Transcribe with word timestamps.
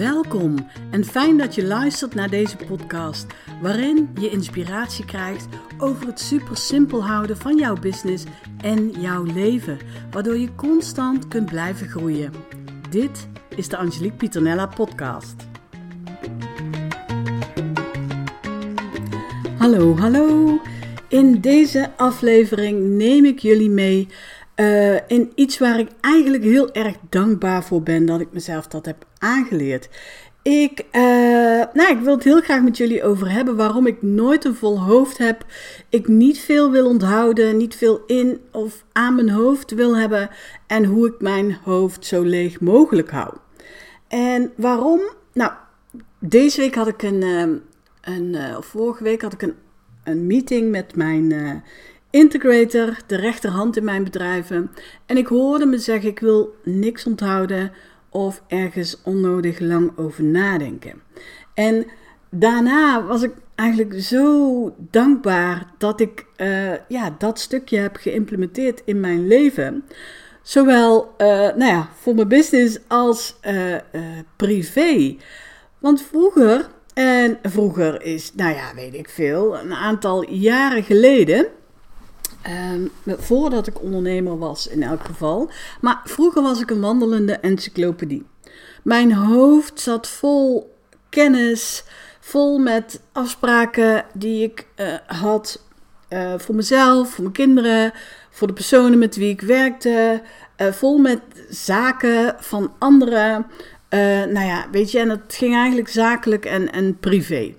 Welkom 0.00 0.54
en 0.90 1.04
fijn 1.04 1.36
dat 1.36 1.54
je 1.54 1.64
luistert 1.64 2.14
naar 2.14 2.30
deze 2.30 2.56
podcast, 2.56 3.26
waarin 3.62 4.10
je 4.20 4.30
inspiratie 4.30 5.04
krijgt 5.04 5.46
over 5.78 6.06
het 6.06 6.20
super 6.20 6.56
simpel 6.56 7.04
houden 7.04 7.36
van 7.36 7.56
jouw 7.58 7.74
business 7.74 8.24
en 8.60 8.90
jouw 8.90 9.22
leven, 9.24 9.78
waardoor 10.10 10.38
je 10.38 10.54
constant 10.54 11.28
kunt 11.28 11.46
blijven 11.46 11.88
groeien. 11.88 12.32
Dit 12.90 13.28
is 13.56 13.68
de 13.68 13.76
Angelique 13.76 14.16
Pieternella 14.16 14.66
podcast. 14.66 15.34
Hallo, 19.58 19.96
hallo. 19.96 20.58
In 21.08 21.40
deze 21.40 21.90
aflevering 21.96 22.88
neem 22.88 23.24
ik 23.24 23.38
jullie 23.38 23.70
mee 23.70 24.08
in 25.06 25.32
iets 25.34 25.58
waar 25.58 25.78
ik 25.78 25.88
eigenlijk 26.00 26.42
heel 26.42 26.72
erg 26.72 26.96
dankbaar 27.08 27.64
voor 27.64 27.82
ben 27.82 28.06
dat 28.06 28.20
ik 28.20 28.32
mezelf 28.32 28.66
dat 28.66 28.86
heb 28.86 29.06
aangeleerd. 29.18 29.88
Ik, 30.42 30.84
uh, 30.92 31.02
nou, 31.72 31.90
ik 31.90 31.98
wil 31.98 32.14
het 32.14 32.24
heel 32.24 32.40
graag 32.40 32.62
met 32.62 32.76
jullie 32.76 33.04
over 33.04 33.30
hebben 33.30 33.56
waarom 33.56 33.86
ik 33.86 34.02
nooit 34.02 34.44
een 34.44 34.54
vol 34.54 34.80
hoofd 34.80 35.18
heb. 35.18 35.44
Ik 35.88 36.08
niet 36.08 36.38
veel 36.38 36.70
wil 36.70 36.86
onthouden, 36.86 37.56
niet 37.56 37.74
veel 37.74 38.02
in 38.06 38.40
of 38.52 38.84
aan 38.92 39.14
mijn 39.14 39.30
hoofd 39.30 39.70
wil 39.70 39.96
hebben 39.96 40.30
en 40.66 40.84
hoe 40.84 41.06
ik 41.06 41.20
mijn 41.20 41.58
hoofd 41.62 42.06
zo 42.06 42.22
leeg 42.22 42.60
mogelijk 42.60 43.10
hou. 43.10 43.34
En 44.08 44.52
waarom? 44.56 45.00
Nou, 45.32 45.52
deze 46.18 46.60
week 46.60 46.74
had 46.74 46.88
ik 46.88 47.02
een, 47.02 47.22
uh, 47.22 47.46
een 48.00 48.56
of 48.56 48.66
vorige 48.66 49.02
week 49.02 49.22
had 49.22 49.32
ik 49.32 49.42
een, 49.42 49.54
een 50.04 50.26
meeting 50.26 50.70
met 50.70 50.96
mijn 50.96 51.62
integrator, 52.10 52.96
de 53.06 53.16
rechterhand 53.16 53.76
in 53.76 53.84
mijn 53.84 54.04
bedrijven. 54.04 54.70
En 55.06 55.16
ik 55.16 55.26
hoorde 55.26 55.66
me 55.66 55.78
zeggen: 55.78 56.10
ik 56.10 56.20
wil 56.20 56.54
niks 56.64 57.06
onthouden 57.06 57.72
of 58.10 58.42
ergens 58.48 59.00
onnodig 59.04 59.58
lang 59.58 59.92
over 59.96 60.24
nadenken. 60.24 61.02
En 61.54 61.86
daarna 62.30 63.04
was 63.04 63.22
ik 63.22 63.32
eigenlijk 63.54 64.02
zo 64.02 64.74
dankbaar 64.90 65.66
dat 65.78 66.00
ik 66.00 66.26
uh, 66.36 66.72
ja, 66.88 67.14
dat 67.18 67.38
stukje 67.38 67.78
heb 67.78 67.96
geïmplementeerd 67.96 68.82
in 68.84 69.00
mijn 69.00 69.26
leven. 69.26 69.84
Zowel 70.42 71.14
uh, 71.18 71.26
nou 71.28 71.64
ja, 71.64 71.88
voor 71.94 72.14
mijn 72.14 72.28
business 72.28 72.78
als 72.88 73.36
uh, 73.46 73.76
privé. 74.36 75.16
Want 75.78 76.02
vroeger, 76.02 76.68
en 76.94 77.38
vroeger 77.42 78.02
is, 78.02 78.34
nou 78.34 78.54
ja, 78.54 78.74
weet 78.74 78.94
ik 78.94 79.08
veel, 79.08 79.58
een 79.58 79.74
aantal 79.74 80.30
jaren 80.30 80.82
geleden 80.82 81.46
Um, 82.46 82.90
voordat 83.06 83.66
ik 83.66 83.82
ondernemer 83.82 84.38
was 84.38 84.66
in 84.66 84.82
elk 84.82 85.04
geval. 85.04 85.50
Maar 85.80 86.00
vroeger 86.04 86.42
was 86.42 86.60
ik 86.60 86.70
een 86.70 86.80
wandelende 86.80 87.32
encyclopedie. 87.32 88.26
Mijn 88.82 89.12
hoofd 89.12 89.80
zat 89.80 90.08
vol 90.08 90.74
kennis, 91.08 91.84
vol 92.20 92.58
met 92.58 93.00
afspraken 93.12 94.04
die 94.12 94.42
ik 94.42 94.66
uh, 94.76 94.94
had 95.06 95.64
uh, 96.08 96.34
voor 96.36 96.54
mezelf, 96.54 97.10
voor 97.10 97.22
mijn 97.22 97.34
kinderen, 97.34 97.92
voor 98.30 98.46
de 98.46 98.52
personen 98.52 98.98
met 98.98 99.16
wie 99.16 99.30
ik 99.30 99.40
werkte. 99.40 100.22
Uh, 100.56 100.72
vol 100.72 100.98
met 100.98 101.20
zaken 101.48 102.36
van 102.38 102.72
anderen. 102.78 103.46
nou 104.32 104.46
ja, 104.46 104.66
weet 104.70 104.90
je, 104.90 104.98
en 104.98 105.08
het 105.08 105.34
ging 105.34 105.54
eigenlijk 105.54 105.88
zakelijk 105.88 106.44
en, 106.44 106.72
en 106.72 106.98
privé. 106.98 107.54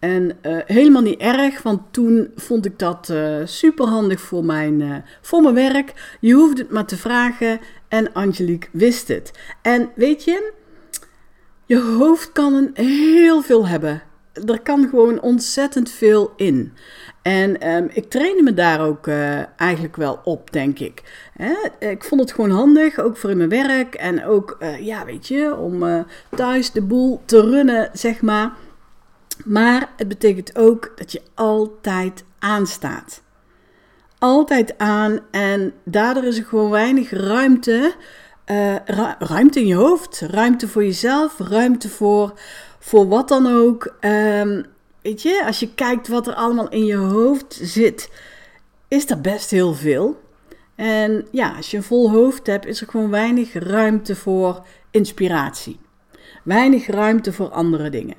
En 0.00 0.38
uh, 0.42 0.58
helemaal 0.66 1.02
niet 1.02 1.20
erg, 1.20 1.62
want 1.62 1.80
toen 1.90 2.30
vond 2.36 2.64
ik 2.66 2.78
dat 2.78 3.08
uh, 3.12 3.36
super 3.44 3.86
handig 3.86 4.20
voor 4.20 4.44
mijn, 4.44 4.80
uh, 4.80 4.96
voor 5.20 5.42
mijn 5.42 5.54
werk. 5.54 6.16
Je 6.20 6.34
hoefde 6.34 6.62
het 6.62 6.70
maar 6.70 6.86
te 6.86 6.96
vragen 6.96 7.60
en 7.88 8.12
Angelique 8.12 8.68
wist 8.72 9.08
het. 9.08 9.32
En 9.62 9.90
weet 9.94 10.24
je, 10.24 10.52
je 11.66 11.80
hoofd 11.80 12.32
kan 12.32 12.54
een 12.54 12.70
heel 12.74 13.42
veel 13.42 13.66
hebben. 13.66 14.02
Er 14.46 14.60
kan 14.60 14.88
gewoon 14.88 15.20
ontzettend 15.20 15.90
veel 15.90 16.32
in. 16.36 16.72
En 17.22 17.68
um, 17.68 17.90
ik 17.92 18.10
trainde 18.10 18.42
me 18.42 18.54
daar 18.54 18.86
ook 18.86 19.08
eigenlijk 19.56 19.96
wel 19.96 20.20
op, 20.24 20.52
denk 20.52 20.78
ik. 20.78 21.02
Hè? 21.36 21.54
Ik 21.88 22.04
vond 22.04 22.20
het 22.20 22.32
gewoon 22.32 22.50
handig, 22.50 22.98
ook 22.98 23.16
voor 23.16 23.30
in 23.30 23.36
mijn 23.36 23.48
werk. 23.48 23.94
En 23.94 24.24
ook, 24.24 24.58
ja, 24.80 25.04
weet 25.04 25.28
je, 25.28 25.56
om 25.56 26.06
thuis 26.36 26.72
de 26.72 26.82
boel 26.82 27.22
te 27.24 27.40
runnen, 27.40 27.90
zeg 27.92 28.22
maar. 28.22 28.52
Maar 29.44 29.92
het 29.96 30.08
betekent 30.08 30.58
ook 30.58 30.92
dat 30.96 31.12
je 31.12 31.22
altijd 31.34 32.24
aanstaat. 32.38 33.22
Altijd 34.18 34.78
aan 34.78 35.20
en 35.30 35.72
daardoor 35.84 36.24
is 36.24 36.38
er 36.38 36.44
gewoon 36.44 36.70
weinig 36.70 37.10
ruimte. 37.10 37.94
Uh, 38.46 38.76
ruimte 39.18 39.60
in 39.60 39.66
je 39.66 39.74
hoofd, 39.74 40.20
ruimte 40.20 40.68
voor 40.68 40.84
jezelf, 40.84 41.38
ruimte 41.38 41.88
voor, 41.88 42.32
voor 42.78 43.08
wat 43.08 43.28
dan 43.28 43.46
ook. 43.46 43.94
Um, 44.00 44.64
weet 45.02 45.22
je, 45.22 45.42
als 45.46 45.60
je 45.60 45.74
kijkt 45.74 46.08
wat 46.08 46.26
er 46.26 46.34
allemaal 46.34 46.68
in 46.68 46.84
je 46.84 46.96
hoofd 46.96 47.58
zit, 47.62 48.10
is 48.88 49.10
er 49.10 49.20
best 49.20 49.50
heel 49.50 49.74
veel. 49.74 50.20
En 50.74 51.26
ja, 51.30 51.56
als 51.56 51.70
je 51.70 51.76
een 51.76 51.82
vol 51.82 52.10
hoofd 52.10 52.46
hebt, 52.46 52.66
is 52.66 52.80
er 52.80 52.86
gewoon 52.88 53.10
weinig 53.10 53.52
ruimte 53.52 54.16
voor 54.16 54.66
inspiratie. 54.90 55.80
Weinig 56.44 56.86
ruimte 56.86 57.32
voor 57.32 57.48
andere 57.48 57.90
dingen. 57.90 58.16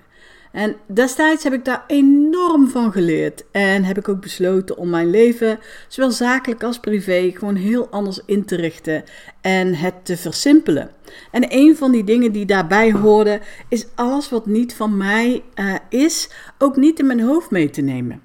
En 0.51 0.75
destijds 0.85 1.43
heb 1.43 1.53
ik 1.53 1.65
daar 1.65 1.83
enorm 1.87 2.67
van 2.67 2.91
geleerd. 2.91 3.43
En 3.51 3.83
heb 3.83 3.97
ik 3.97 4.09
ook 4.09 4.21
besloten 4.21 4.77
om 4.77 4.89
mijn 4.89 5.09
leven, 5.09 5.59
zowel 5.87 6.11
zakelijk 6.11 6.63
als 6.63 6.79
privé, 6.79 7.31
gewoon 7.33 7.55
heel 7.55 7.87
anders 7.89 8.19
in 8.25 8.45
te 8.45 8.55
richten 8.55 9.03
en 9.41 9.75
het 9.75 10.05
te 10.05 10.17
versimpelen. 10.17 10.91
En 11.31 11.45
een 11.49 11.75
van 11.77 11.91
die 11.91 12.03
dingen 12.03 12.31
die 12.31 12.45
daarbij 12.45 12.91
hoorden, 12.91 13.41
is 13.69 13.85
alles 13.95 14.29
wat 14.29 14.45
niet 14.45 14.73
van 14.73 14.97
mij 14.97 15.43
uh, 15.55 15.75
is, 15.89 16.29
ook 16.57 16.75
niet 16.75 16.99
in 16.99 17.07
mijn 17.07 17.21
hoofd 17.21 17.51
mee 17.51 17.69
te 17.69 17.81
nemen. 17.81 18.21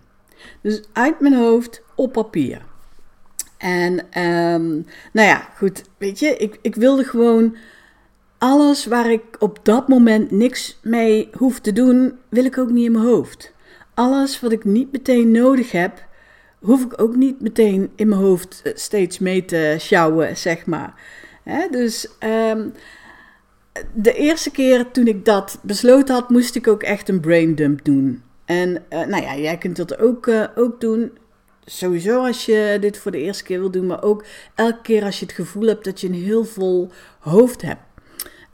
Dus 0.63 0.83
uit 0.93 1.21
mijn 1.21 1.35
hoofd 1.35 1.83
op 1.95 2.13
papier. 2.13 2.63
En 3.59 3.93
um, 4.23 4.87
nou 5.13 5.29
ja, 5.29 5.49
goed, 5.57 5.83
weet 5.99 6.19
je, 6.19 6.37
ik, 6.37 6.59
ik 6.63 6.75
wilde 6.75 7.05
gewoon 7.05 7.57
alles 8.39 8.87
waar 8.87 9.11
ik 9.11 9.23
op 9.39 9.59
dat 9.63 9.89
moment 9.89 10.31
niks 10.31 10.79
mee 10.83 11.29
hoef 11.37 11.61
te 11.61 11.73
doen, 11.73 12.19
wil 12.29 12.45
ik 12.45 12.59
ook 12.59 12.71
niet 12.71 12.85
in 12.85 12.93
mijn 12.93 13.05
hoofd. 13.05 13.53
Alles 13.95 14.41
wat 14.41 14.53
ik 14.53 14.65
niet 14.65 14.93
meteen 14.93 15.31
nodig 15.31 15.73
heb, 15.73 16.07
hoef 16.61 16.85
ik 16.85 17.01
ook 17.01 17.17
niet 17.17 17.41
meteen 17.41 17.91
in 17.95 18.09
mijn 18.09 18.21
hoofd 18.21 18.61
eh, 18.65 18.73
steeds 18.75 19.19
mee 19.19 19.45
te 19.45 19.77
sjouwen, 19.79 20.37
zeg 20.37 20.67
maar. 20.67 20.95
dus 21.71 22.09
um, 22.51 22.73
de 23.95 24.13
eerste 24.13 24.51
keer 24.51 24.91
toen 24.91 25.07
ik 25.07 25.25
dat 25.25 25.59
besloten 25.63 26.15
had, 26.15 26.31
moest 26.31 26.55
ik 26.55 26.69
ook 26.69 26.83
echt 26.83 27.09
een 27.09 27.21
brain 27.21 27.55
dump 27.55 27.85
doen. 27.85 28.23
En 28.45 28.71
uh, 28.71 29.07
nou 29.07 29.23
ja, 29.23 29.37
jij 29.37 29.59
kunt 29.59 29.77
dat 29.77 29.99
ook, 29.99 30.27
uh, 30.27 30.45
ook 30.55 30.81
doen. 30.81 31.19
Sowieso 31.65 32.25
als 32.25 32.47
je 32.47 32.77
dit 32.81 32.99
voor 32.99 33.11
de 33.11 33.21
eerste 33.21 33.45
keer 33.45 33.59
wil 33.59 33.71
doen, 33.71 33.87
maar 33.87 34.03
ook 34.03 34.25
elke 34.55 34.83
keer 34.83 35.05
als 35.05 35.19
je 35.19 35.27
het 35.27 35.35
gevoel 35.35 35.67
hebt 35.67 35.85
dat 35.85 36.01
je 36.01 36.07
een 36.07 36.15
heel 36.15 36.45
vol 36.45 36.91
hoofd 37.19 37.63
hebt. 37.63 37.86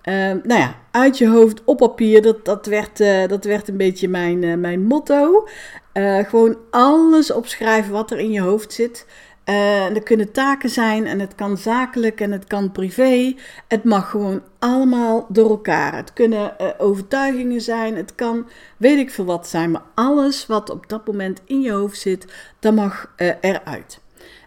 Uh, 0.09 0.15
nou 0.43 0.61
ja, 0.61 0.75
uit 0.91 1.19
je 1.19 1.29
hoofd 1.29 1.65
op 1.65 1.77
papier, 1.77 2.23
dat, 2.23 2.45
dat, 2.45 2.67
werd, 2.67 3.01
uh, 3.01 3.27
dat 3.27 3.45
werd 3.45 3.69
een 3.69 3.77
beetje 3.77 4.09
mijn, 4.09 4.43
uh, 4.43 4.55
mijn 4.55 4.85
motto. 4.85 5.49
Uh, 5.95 6.19
gewoon 6.19 6.57
alles 6.71 7.33
opschrijven 7.33 7.93
wat 7.93 8.11
er 8.11 8.19
in 8.19 8.31
je 8.31 8.41
hoofd 8.41 8.73
zit. 8.73 9.07
er 9.45 10.03
kunnen 10.03 10.33
taken 10.33 10.71
zijn 10.71 11.07
en 11.07 11.21
het 11.21 11.35
kan 11.35 11.57
zakelijk 11.57 12.21
en 12.21 12.33
het 12.33 12.45
kan 12.45 12.73
privé. 12.73 13.35
Het 13.69 13.85
mag 13.85 14.11
gewoon 14.11 14.43
allemaal 14.59 15.27
door 15.29 15.51
elkaar. 15.51 15.97
Het 15.97 16.13
kunnen 16.13 16.79
overtuigingen 16.79 17.61
zijn, 17.61 17.97
het 17.97 18.15
kan 18.15 18.49
weet 18.77 18.99
ik 18.99 19.11
veel 19.11 19.25
wat 19.25 19.49
zijn. 19.49 19.71
Maar 19.71 19.83
alles 19.95 20.47
wat 20.47 20.71
op 20.71 20.89
dat 20.89 21.07
moment 21.07 21.41
in 21.45 21.61
je 21.61 21.73
hoofd 21.73 21.99
zit, 21.99 22.27
dat 22.61 22.75
mag 22.75 23.15
eruit. 23.41 24.02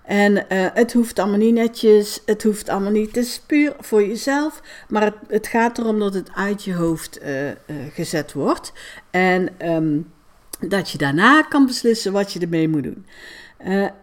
En 0.06 0.36
uh, 0.36 0.68
het 0.74 0.94
hoeft 0.94 1.20
allemaal 1.20 1.38
niet 1.38 1.54
netjes, 1.54 2.22
het 2.26 2.44
hoeft 2.44 2.70
allemaal 2.70 2.92
niet. 2.92 3.08
Het 3.08 3.18
is 3.18 3.40
puur 3.40 3.75
voor 3.80 4.07
jezelf, 4.07 4.62
maar 4.90 5.04
het, 5.04 5.16
het 5.28 5.48
gaat 5.48 5.78
erom 5.78 6.00
dat 6.00 6.13
het 6.13 6.30
uit 6.34 6.63
je 6.63 6.74
hoofd 6.74 7.22
uh, 7.22 7.48
uh, 7.48 7.54
gezet 7.94 8.34
wordt. 8.34 8.74
En 9.12 9.50
um, 9.72 10.12
dat 10.60 10.90
je 10.90 10.98
daarna 10.98 11.42
kan 11.42 11.66
beslissen 11.66 12.12
wat 12.12 12.34
je 12.34 12.40
ermee 12.40 12.69
moet 12.69 12.84
doen. 12.84 13.06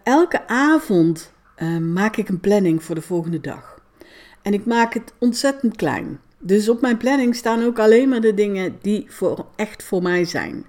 elke 0.03 0.47
avond 0.47 1.31
maak 1.79 2.17
ik 2.17 2.29
een 2.29 2.39
planning 2.39 2.83
voor 2.83 2.95
de 2.95 3.01
volgende 3.01 3.41
dag. 3.41 3.79
En 4.41 4.53
ik 4.53 4.65
maak 4.65 4.93
het 4.93 5.13
ontzettend 5.19 5.75
klein. 5.75 6.19
Dus 6.45 6.69
op 6.69 6.81
mijn 6.81 6.97
planning 6.97 7.35
staan 7.35 7.63
ook 7.63 7.79
alleen 7.79 8.09
maar 8.09 8.21
de 8.21 8.33
dingen 8.33 8.77
die 8.81 9.05
voor, 9.07 9.45
echt 9.55 9.83
voor 9.83 10.01
mij 10.01 10.25
zijn. 10.25 10.65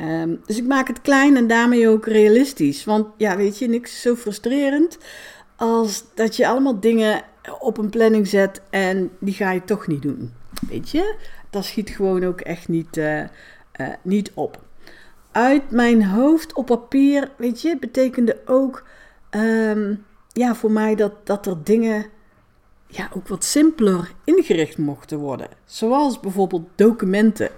Um, 0.00 0.40
dus 0.46 0.58
ik 0.58 0.66
maak 0.66 0.88
het 0.88 1.00
klein 1.00 1.36
en 1.36 1.46
daarmee 1.46 1.88
ook 1.88 2.06
realistisch. 2.06 2.84
Want 2.84 3.06
ja, 3.16 3.36
weet 3.36 3.58
je, 3.58 3.68
niks 3.68 4.00
zo 4.00 4.14
frustrerend 4.14 4.98
als 5.56 6.04
dat 6.14 6.36
je 6.36 6.48
allemaal 6.48 6.80
dingen 6.80 7.22
op 7.58 7.78
een 7.78 7.90
planning 7.90 8.26
zet 8.26 8.62
en 8.70 9.10
die 9.18 9.34
ga 9.34 9.50
je 9.50 9.64
toch 9.64 9.86
niet 9.86 10.02
doen. 10.02 10.32
Weet 10.68 10.90
je, 10.90 11.14
dat 11.50 11.64
schiet 11.64 11.90
gewoon 11.90 12.24
ook 12.24 12.40
echt 12.40 12.68
niet, 12.68 12.96
uh, 12.96 13.20
uh, 13.20 13.26
niet 14.02 14.30
op. 14.34 14.62
Uit 15.32 15.70
mijn 15.70 16.04
hoofd 16.04 16.52
op 16.52 16.66
papier, 16.66 17.30
weet 17.36 17.62
je, 17.62 17.76
betekende 17.78 18.40
ook 18.44 18.86
um, 19.30 20.04
ja, 20.32 20.54
voor 20.54 20.70
mij 20.70 20.94
dat, 20.94 21.26
dat 21.26 21.46
er 21.46 21.64
dingen 21.64 22.06
ja, 22.90 23.10
ook 23.14 23.28
wat 23.28 23.44
simpeler 23.44 24.12
ingericht 24.24 24.78
mochten 24.78 25.18
worden. 25.18 25.48
Zoals 25.64 26.20
bijvoorbeeld 26.20 26.68
documenten. 26.74 27.50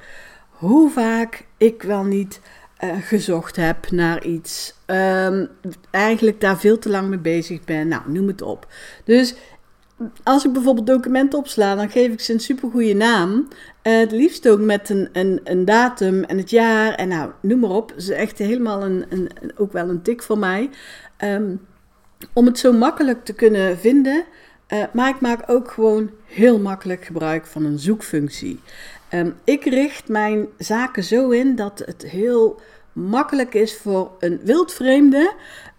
Hoe 0.50 0.90
vaak 0.90 1.44
ik 1.56 1.82
wel 1.82 2.04
niet 2.04 2.40
uh, 2.84 2.90
gezocht 3.00 3.56
heb 3.56 3.90
naar 3.90 4.24
iets. 4.24 4.74
Um, 4.86 5.48
eigenlijk 5.90 6.40
daar 6.40 6.58
veel 6.58 6.78
te 6.78 6.88
lang 6.88 7.08
mee 7.08 7.18
bezig 7.18 7.64
ben. 7.64 7.88
Nou, 7.88 8.02
noem 8.06 8.26
het 8.26 8.42
op. 8.42 8.66
Dus 9.04 9.34
als 10.22 10.44
ik 10.44 10.52
bijvoorbeeld 10.52 10.86
documenten 10.86 11.38
opsla, 11.38 11.74
dan 11.74 11.90
geef 11.90 12.12
ik 12.12 12.20
ze 12.20 12.32
een 12.32 12.40
supergoeie 12.40 12.94
naam. 12.94 13.48
Uh, 13.82 13.98
het 13.98 14.12
liefst 14.12 14.48
ook 14.48 14.60
met 14.60 14.88
een, 14.88 15.08
een, 15.12 15.40
een 15.44 15.64
datum 15.64 16.24
en 16.24 16.38
het 16.38 16.50
jaar 16.50 16.94
en 16.94 17.08
nou, 17.08 17.30
noem 17.40 17.60
maar 17.60 17.70
op. 17.70 17.92
Is 17.96 18.08
echt 18.08 18.38
helemaal 18.38 18.82
een, 18.82 19.04
een, 19.08 19.30
ook 19.56 19.72
wel 19.72 19.88
een 19.88 20.02
tik 20.02 20.22
voor 20.22 20.38
mij. 20.38 20.70
Um, 21.24 21.60
om 22.32 22.46
het 22.46 22.58
zo 22.58 22.72
makkelijk 22.72 23.24
te 23.24 23.32
kunnen 23.32 23.78
vinden. 23.78 24.24
Uh, 24.72 24.82
maar 24.92 25.08
ik 25.08 25.20
maak 25.20 25.42
ook 25.46 25.70
gewoon 25.70 26.10
heel 26.24 26.58
makkelijk 26.58 27.04
gebruik 27.04 27.46
van 27.46 27.64
een 27.64 27.78
zoekfunctie. 27.78 28.60
Um, 29.14 29.34
ik 29.44 29.64
richt 29.64 30.08
mijn 30.08 30.46
zaken 30.58 31.04
zo 31.04 31.30
in 31.30 31.56
dat 31.56 31.82
het 31.84 32.02
heel 32.02 32.60
makkelijk 32.92 33.54
is 33.54 33.76
voor 33.76 34.10
een 34.18 34.40
wildvreemde, 34.44 35.32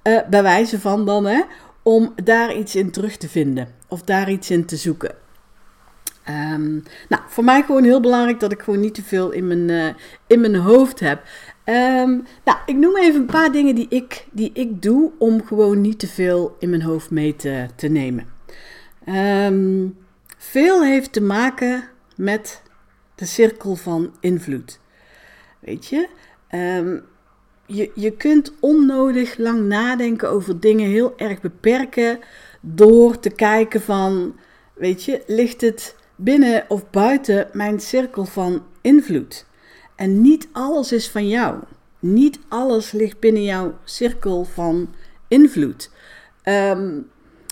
uh, 0.04 0.20
bij 0.30 0.44
wijze 0.44 0.80
van 0.80 1.06
dan, 1.06 1.26
hè, 1.26 1.42
om 1.84 2.14
daar 2.24 2.56
iets 2.56 2.76
in 2.76 2.92
terug 2.92 3.18
te 3.18 3.30
vinden 3.30 3.68
of 3.88 4.02
daar 4.02 4.32
iets 4.32 4.52
in 4.52 4.66
te 4.66 4.76
zoeken. 4.76 5.16
Um, 6.30 6.84
nou, 7.10 7.22
voor 7.28 7.44
mij 7.44 7.64
gewoon 7.64 7.84
heel 7.84 8.02
belangrijk 8.02 8.40
dat 8.40 8.52
ik 8.52 8.62
gewoon 8.62 8.80
niet 8.80 8.96
te 8.96 9.04
veel 9.04 9.32
in 9.32 9.48
mijn, 9.48 9.70
uh, 9.70 9.94
in 10.28 10.42
mijn 10.42 10.56
hoofd 10.56 11.00
heb. 11.00 11.24
Um, 11.66 12.26
nou, 12.46 12.58
ik 12.66 12.76
noem 12.76 12.98
even 12.98 13.20
een 13.20 13.26
paar 13.26 13.52
dingen 13.52 13.76
die 13.76 13.88
ik, 13.90 14.26
die 14.32 14.52
ik 14.54 14.82
doe 14.82 15.12
om 15.18 15.46
gewoon 15.46 15.82
niet 15.82 16.00
te 16.00 16.08
veel 16.08 16.56
in 16.60 16.70
mijn 16.70 16.82
hoofd 16.82 17.10
mee 17.10 17.36
te, 17.36 17.66
te 17.76 17.88
nemen. 17.88 18.33
Um, 19.10 19.98
veel 20.38 20.84
heeft 20.84 21.14
te 21.14 21.22
maken 21.22 21.84
met 22.16 22.62
de 23.16 23.26
cirkel 23.26 23.76
van 23.76 24.14
invloed. 24.20 24.80
Weet 25.60 25.86
je, 25.86 26.08
um, 26.52 27.04
je, 27.66 27.92
je 27.96 28.12
kunt 28.12 28.54
onnodig 28.60 29.38
lang 29.38 29.62
nadenken 29.62 30.30
over 30.30 30.60
dingen 30.60 30.90
heel 30.90 31.14
erg 31.18 31.42
beperken 31.42 32.20
door 32.62 33.20
te 33.20 33.30
kijken 33.30 33.82
van, 33.82 34.36
weet 34.74 35.04
je, 35.04 35.24
ligt 35.28 35.62
het 35.62 35.96
binnen 36.16 36.66
of 36.68 36.90
buiten 36.90 37.50
mijn 37.54 37.80
cirkel 37.80 38.26
van 38.26 38.64
invloed? 38.82 39.46
En 39.96 40.22
niet 40.22 40.48
alles 40.52 40.92
is 40.92 41.10
van 41.10 41.28
jou. 41.28 41.60
Niet 42.00 42.40
alles 42.48 42.92
ligt 42.92 43.20
binnen 43.20 43.44
jouw 43.44 43.78
cirkel 43.84 44.44
van 44.44 44.94
invloed. 45.28 45.92
Um, 46.44 47.10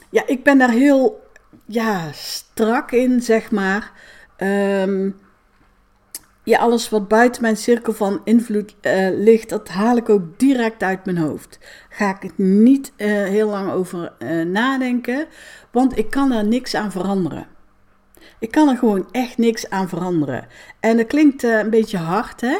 ja, 0.09 0.27
ik 0.27 0.43
ben 0.43 0.57
daar 0.57 0.71
heel 0.71 1.20
ja, 1.71 2.11
strak 2.11 2.91
in, 2.91 3.21
zeg 3.21 3.51
maar. 3.51 3.91
Um, 4.37 5.19
ja, 6.43 6.59
alles 6.59 6.89
wat 6.89 7.07
buiten 7.07 7.41
mijn 7.41 7.57
cirkel 7.57 7.93
van 7.93 8.21
invloed 8.23 8.75
uh, 8.81 9.07
ligt, 9.11 9.49
dat 9.49 9.69
haal 9.69 9.97
ik 9.97 10.09
ook 10.09 10.39
direct 10.39 10.83
uit 10.83 11.05
mijn 11.05 11.17
hoofd. 11.17 11.59
Ga 11.89 12.09
ik 12.09 12.21
het 12.21 12.37
niet 12.37 12.91
uh, 12.97 13.07
heel 13.07 13.49
lang 13.49 13.71
over 13.71 14.13
uh, 14.19 14.45
nadenken, 14.45 15.25
want 15.71 15.97
ik 15.97 16.09
kan 16.09 16.31
er 16.31 16.45
niks 16.45 16.75
aan 16.75 16.91
veranderen. 16.91 17.47
Ik 18.39 18.51
kan 18.51 18.69
er 18.69 18.77
gewoon 18.77 19.07
echt 19.11 19.37
niks 19.37 19.69
aan 19.69 19.89
veranderen. 19.89 20.47
En 20.79 20.97
dat 20.97 21.07
klinkt 21.07 21.43
een 21.43 21.69
beetje 21.69 21.97
hard, 21.97 22.41
hè? 22.41 22.57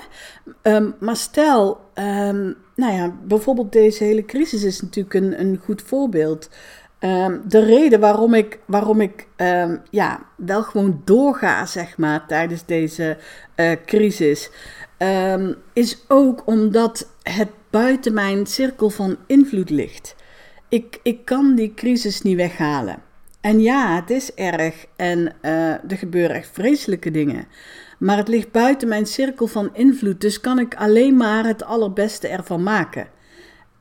Um, 0.64 0.96
maar 1.00 1.16
stel, 1.16 1.82
um, 1.96 2.56
nou 2.76 2.94
ja, 2.94 3.16
bijvoorbeeld 3.24 3.72
deze 3.72 4.04
hele 4.04 4.26
crisis 4.26 4.64
is 4.64 4.82
natuurlijk 4.82 5.16
een, 5.16 5.40
een 5.40 5.60
goed 5.64 5.82
voorbeeld. 5.82 6.50
Um, 7.04 7.42
de 7.48 7.60
reden 7.60 8.00
waarom 8.00 8.34
ik, 8.34 8.60
waarom 8.66 9.02
ik 9.02 9.28
um, 9.38 9.82
ja, 9.90 10.26
wel 10.36 10.64
gewoon 10.64 11.02
doorga, 11.06 11.66
zeg 11.66 11.98
maar, 11.98 12.26
tijdens 12.28 12.66
deze 12.66 13.18
uh, 13.56 13.72
crisis, 13.86 14.50
um, 14.98 15.56
is 15.74 16.06
ook 16.08 16.48
omdat 16.48 17.08
het 17.24 17.50
buiten 17.70 18.14
mijn 18.14 18.46
cirkel 18.46 18.90
van 18.90 19.18
invloed 19.28 19.70
ligt. 19.70 20.16
Ik, 20.70 21.00
ik 21.04 21.26
kan 21.26 21.56
die 21.56 21.74
crisis 21.74 22.22
niet 22.22 22.36
weghalen. 22.36 23.02
En 23.42 23.62
ja, 23.62 23.96
het 23.96 24.10
is 24.10 24.34
erg 24.34 24.86
en 24.96 25.34
uh, 25.42 25.70
er 25.70 25.98
gebeuren 25.98 26.36
echt 26.36 26.50
vreselijke 26.54 27.12
dingen. 27.12 27.48
Maar 28.00 28.18
het 28.18 28.28
ligt 28.28 28.52
buiten 28.52 28.88
mijn 28.88 29.06
cirkel 29.06 29.48
van 29.48 29.70
invloed, 29.74 30.22
dus 30.22 30.40
kan 30.40 30.60
ik 30.60 30.76
alleen 30.76 31.18
maar 31.18 31.46
het 31.46 31.64
allerbeste 31.64 32.28
ervan 32.28 32.64
maken. 32.64 33.08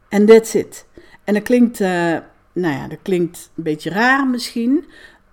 En 0.08 0.26
that's 0.26 0.54
it. 0.54 0.86
En 1.24 1.34
dat 1.34 1.42
klinkt. 1.42 1.80
Uh, 1.80 2.16
nou 2.52 2.74
ja, 2.74 2.88
dat 2.88 2.98
klinkt 3.02 3.50
een 3.54 3.62
beetje 3.62 3.90
raar 3.90 4.26
misschien. 4.26 4.84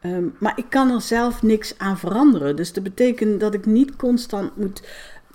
Um, 0.01 0.35
maar 0.39 0.53
ik 0.55 0.65
kan 0.69 0.91
er 0.91 1.01
zelf 1.01 1.41
niks 1.41 1.77
aan 1.77 1.97
veranderen. 1.97 2.55
Dus 2.55 2.73
dat 2.73 2.83
betekent 2.83 3.39
dat 3.39 3.53
ik 3.53 3.65
niet 3.65 3.95
constant 3.95 4.57
moet, 4.57 4.81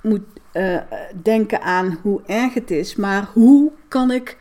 moet 0.02 0.23
uh, 0.52 0.81
denken 1.23 1.62
aan 1.62 1.99
hoe 2.02 2.20
erg 2.26 2.55
het 2.55 2.70
is. 2.70 2.96
Maar 2.96 3.29
hoe 3.32 3.73
kan 3.88 4.11
ik, 4.11 4.37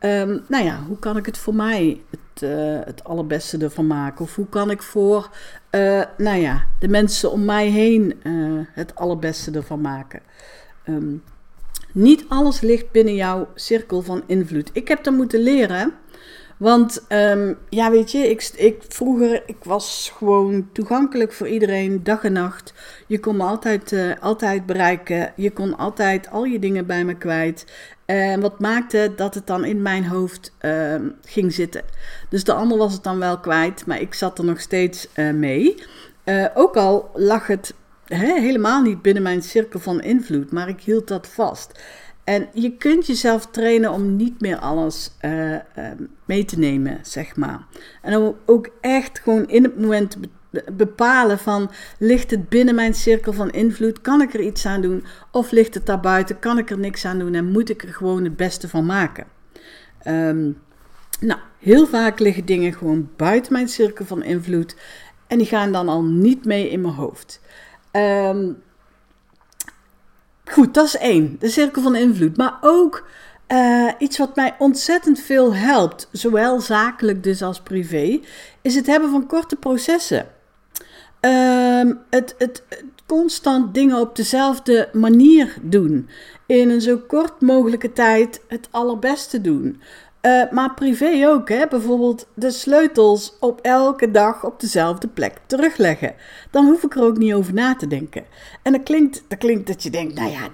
um, 0.00 0.44
nou 0.48 0.64
ja, 0.64 0.82
hoe 0.86 0.98
kan 0.98 1.16
ik 1.16 1.26
het 1.26 1.38
voor 1.38 1.54
mij 1.54 2.00
het, 2.10 2.42
uh, 2.42 2.78
het 2.84 3.04
allerbeste 3.04 3.58
ervan 3.58 3.86
maken? 3.86 4.24
Of 4.24 4.34
hoe 4.34 4.48
kan 4.48 4.70
ik 4.70 4.82
voor, 4.82 5.30
uh, 5.70 6.02
nou 6.16 6.38
ja, 6.38 6.64
de 6.80 6.88
mensen 6.88 7.30
om 7.30 7.44
mij 7.44 7.66
heen 7.66 8.14
het 8.72 8.94
allerbeste 8.94 9.50
ervan 9.50 9.80
maken? 9.80 10.20
Um, 10.88 11.22
niet 11.92 12.24
alles 12.28 12.60
ligt 12.60 12.90
binnen 12.90 13.14
jouw 13.14 13.48
cirkel 13.54 14.02
van 14.02 14.22
invloed. 14.26 14.70
Ik 14.72 14.88
heb 14.88 15.04
dat 15.04 15.14
moeten 15.14 15.40
leren. 15.40 15.92
Want 16.58 17.04
um, 17.08 17.58
ja, 17.68 17.90
weet 17.90 18.12
je, 18.12 18.18
ik, 18.18 18.50
ik, 18.56 18.82
vroeger 18.88 19.42
ik 19.46 19.56
was 19.62 20.12
gewoon 20.16 20.68
toegankelijk 20.72 21.32
voor 21.32 21.48
iedereen, 21.48 22.02
dag 22.02 22.24
en 22.24 22.32
nacht. 22.32 22.74
Je 23.06 23.20
kon 23.20 23.36
me 23.36 23.42
altijd, 23.42 23.92
uh, 23.92 24.12
altijd 24.20 24.66
bereiken. 24.66 25.32
Je 25.36 25.50
kon 25.50 25.76
altijd 25.76 26.30
al 26.30 26.44
je 26.44 26.58
dingen 26.58 26.86
bij 26.86 27.04
me 27.04 27.14
kwijt. 27.14 27.64
En 28.04 28.40
wat 28.40 28.60
maakte 28.60 29.12
dat 29.16 29.34
het 29.34 29.46
dan 29.46 29.64
in 29.64 29.82
mijn 29.82 30.04
hoofd 30.04 30.52
uh, 30.60 30.94
ging 31.24 31.52
zitten. 31.52 31.82
Dus 32.28 32.44
de 32.44 32.52
ander 32.52 32.78
was 32.78 32.92
het 32.92 33.02
dan 33.02 33.18
wel 33.18 33.38
kwijt, 33.38 33.86
maar 33.86 34.00
ik 34.00 34.14
zat 34.14 34.38
er 34.38 34.44
nog 34.44 34.60
steeds 34.60 35.08
uh, 35.14 35.30
mee. 35.32 35.82
Uh, 36.24 36.46
ook 36.54 36.76
al 36.76 37.10
lag 37.14 37.46
het 37.46 37.74
helemaal 38.06 38.82
niet 38.82 39.02
binnen 39.02 39.22
mijn 39.22 39.42
cirkel 39.42 39.80
van 39.80 40.00
invloed, 40.00 40.52
maar 40.52 40.68
ik 40.68 40.80
hield 40.80 41.08
dat 41.08 41.26
vast. 41.26 41.80
En 42.28 42.48
je 42.52 42.76
kunt 42.76 43.06
jezelf 43.06 43.46
trainen 43.46 43.92
om 43.92 44.16
niet 44.16 44.40
meer 44.40 44.56
alles 44.56 45.10
uh, 45.22 45.52
uh, 45.52 45.58
mee 46.24 46.44
te 46.44 46.58
nemen, 46.58 46.98
zeg 47.02 47.36
maar. 47.36 47.66
En 48.02 48.16
om 48.16 48.36
ook 48.46 48.68
echt 48.80 49.18
gewoon 49.18 49.48
in 49.48 49.62
het 49.62 49.80
moment 49.80 50.10
te 50.10 50.18
bepalen 50.72 51.38
van... 51.38 51.70
ligt 51.98 52.30
het 52.30 52.48
binnen 52.48 52.74
mijn 52.74 52.94
cirkel 52.94 53.32
van 53.32 53.50
invloed? 53.50 54.00
Kan 54.00 54.20
ik 54.20 54.34
er 54.34 54.40
iets 54.40 54.66
aan 54.66 54.80
doen? 54.80 55.04
Of 55.30 55.50
ligt 55.50 55.74
het 55.74 55.86
daarbuiten? 55.86 56.38
Kan 56.38 56.58
ik 56.58 56.70
er 56.70 56.78
niks 56.78 57.04
aan 57.04 57.18
doen? 57.18 57.34
En 57.34 57.50
moet 57.50 57.70
ik 57.70 57.82
er 57.82 57.94
gewoon 57.94 58.24
het 58.24 58.36
beste 58.36 58.68
van 58.68 58.86
maken? 58.86 59.26
Um, 60.06 60.58
nou, 61.20 61.40
heel 61.58 61.86
vaak 61.86 62.18
liggen 62.18 62.44
dingen 62.44 62.74
gewoon 62.74 63.10
buiten 63.16 63.52
mijn 63.52 63.68
cirkel 63.68 64.04
van 64.04 64.22
invloed. 64.22 64.76
En 65.26 65.38
die 65.38 65.46
gaan 65.46 65.72
dan 65.72 65.88
al 65.88 66.02
niet 66.02 66.44
mee 66.44 66.70
in 66.70 66.80
mijn 66.80 66.94
hoofd. 66.94 67.40
Um, 67.92 68.62
Goed, 70.50 70.74
dat 70.74 70.86
is 70.86 70.96
één. 70.96 71.36
De 71.38 71.48
cirkel 71.48 71.82
van 71.82 71.96
invloed. 71.96 72.36
Maar 72.36 72.58
ook 72.60 73.06
uh, 73.48 73.90
iets 73.98 74.18
wat 74.18 74.36
mij 74.36 74.54
ontzettend 74.58 75.20
veel 75.20 75.54
helpt, 75.54 76.08
zowel 76.12 76.60
zakelijk 76.60 77.22
dus 77.22 77.42
als 77.42 77.60
privé, 77.60 78.20
is 78.62 78.74
het 78.74 78.86
hebben 78.86 79.10
van 79.10 79.26
korte 79.26 79.56
processen. 79.56 80.26
Uh, 81.20 81.90
het, 82.10 82.34
het, 82.38 82.64
het, 82.68 82.84
constant 83.06 83.74
dingen 83.74 84.00
op 84.00 84.16
dezelfde 84.16 84.88
manier 84.92 85.56
doen. 85.62 86.08
In 86.46 86.70
een 86.70 86.80
zo 86.80 86.98
kort 87.06 87.40
mogelijke 87.40 87.92
tijd 87.92 88.40
het 88.48 88.68
allerbeste 88.70 89.40
doen. 89.40 89.80
Uh, 90.22 90.50
maar 90.50 90.74
privé 90.74 91.28
ook, 91.28 91.48
hè? 91.48 91.66
bijvoorbeeld 91.66 92.26
de 92.34 92.50
sleutels 92.50 93.36
op 93.40 93.60
elke 93.60 94.10
dag 94.10 94.44
op 94.44 94.60
dezelfde 94.60 95.08
plek 95.08 95.34
terugleggen. 95.46 96.14
Dan 96.50 96.66
hoef 96.66 96.82
ik 96.82 96.94
er 96.94 97.02
ook 97.02 97.18
niet 97.18 97.32
over 97.32 97.54
na 97.54 97.76
te 97.76 97.86
denken. 97.86 98.24
En 98.62 98.72
dat 98.72 98.82
klinkt 98.82 99.22
dat, 99.28 99.38
klinkt 99.38 99.66
dat 99.66 99.82
je 99.82 99.90
denkt, 99.90 100.14
nou 100.14 100.30
ja, 100.30 100.48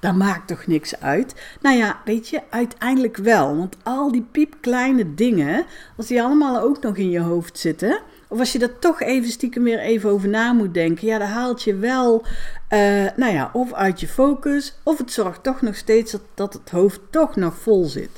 dat, 0.00 0.14
maakt 0.14 0.48
toch 0.48 0.66
niks 0.66 1.00
uit? 1.00 1.34
Nou 1.60 1.76
ja, 1.76 2.00
weet 2.04 2.28
je, 2.28 2.40
uiteindelijk 2.50 3.16
wel. 3.16 3.56
Want 3.56 3.76
al 3.82 4.12
die 4.12 4.26
piepkleine 4.32 5.14
dingen, 5.14 5.64
als 5.96 6.06
die 6.06 6.22
allemaal 6.22 6.60
ook 6.60 6.80
nog 6.82 6.96
in 6.96 7.10
je 7.10 7.20
hoofd 7.20 7.58
zitten... 7.58 8.00
Of 8.28 8.38
als 8.38 8.52
je 8.52 8.58
er 8.58 8.78
toch 8.78 9.00
even 9.00 9.30
stiekem 9.30 9.62
weer 9.62 9.78
even 9.78 10.10
over 10.10 10.28
na 10.28 10.52
moet 10.52 10.74
denken, 10.74 11.06
ja, 11.06 11.18
dan 11.18 11.28
haalt 11.28 11.62
je 11.62 11.74
wel, 11.76 12.24
uh, 12.70 13.06
nou 13.16 13.32
ja, 13.32 13.50
of 13.52 13.72
uit 13.72 14.00
je 14.00 14.08
focus, 14.08 14.74
of 14.82 14.98
het 14.98 15.12
zorgt 15.12 15.42
toch 15.42 15.62
nog 15.62 15.76
steeds 15.76 16.12
dat, 16.12 16.20
dat 16.34 16.52
het 16.52 16.70
hoofd 16.70 17.00
toch 17.10 17.36
nog 17.36 17.58
vol 17.58 17.84
zit. 17.84 18.10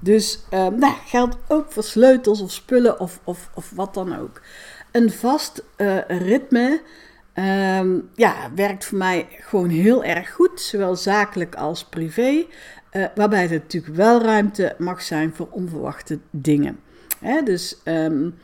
Dus 0.00 0.44
uh, 0.54 0.66
nou, 0.66 0.94
geldt 1.06 1.36
ook 1.48 1.72
voor 1.72 1.82
sleutels 1.82 2.40
of 2.40 2.52
spullen 2.52 3.00
of, 3.00 3.20
of, 3.24 3.50
of 3.54 3.70
wat 3.74 3.94
dan 3.94 4.18
ook. 4.18 4.40
Een 4.92 5.10
vast 5.10 5.64
uh, 5.76 5.98
ritme 6.08 6.80
um, 7.34 8.10
ja, 8.14 8.34
werkt 8.54 8.84
voor 8.84 8.98
mij 8.98 9.26
gewoon 9.30 9.68
heel 9.68 10.04
erg 10.04 10.32
goed, 10.32 10.60
zowel 10.60 10.96
zakelijk 10.96 11.54
als 11.54 11.84
privé. 11.84 12.44
Uh, 12.92 13.06
waarbij 13.14 13.44
er 13.44 13.50
natuurlijk 13.50 13.96
wel 13.96 14.22
ruimte 14.22 14.74
mag 14.78 15.02
zijn 15.02 15.34
voor 15.34 15.48
onverwachte 15.50 16.18
dingen. 16.30 16.80
Hè, 17.20 17.42
dus 17.42 17.80
um, 17.84 18.34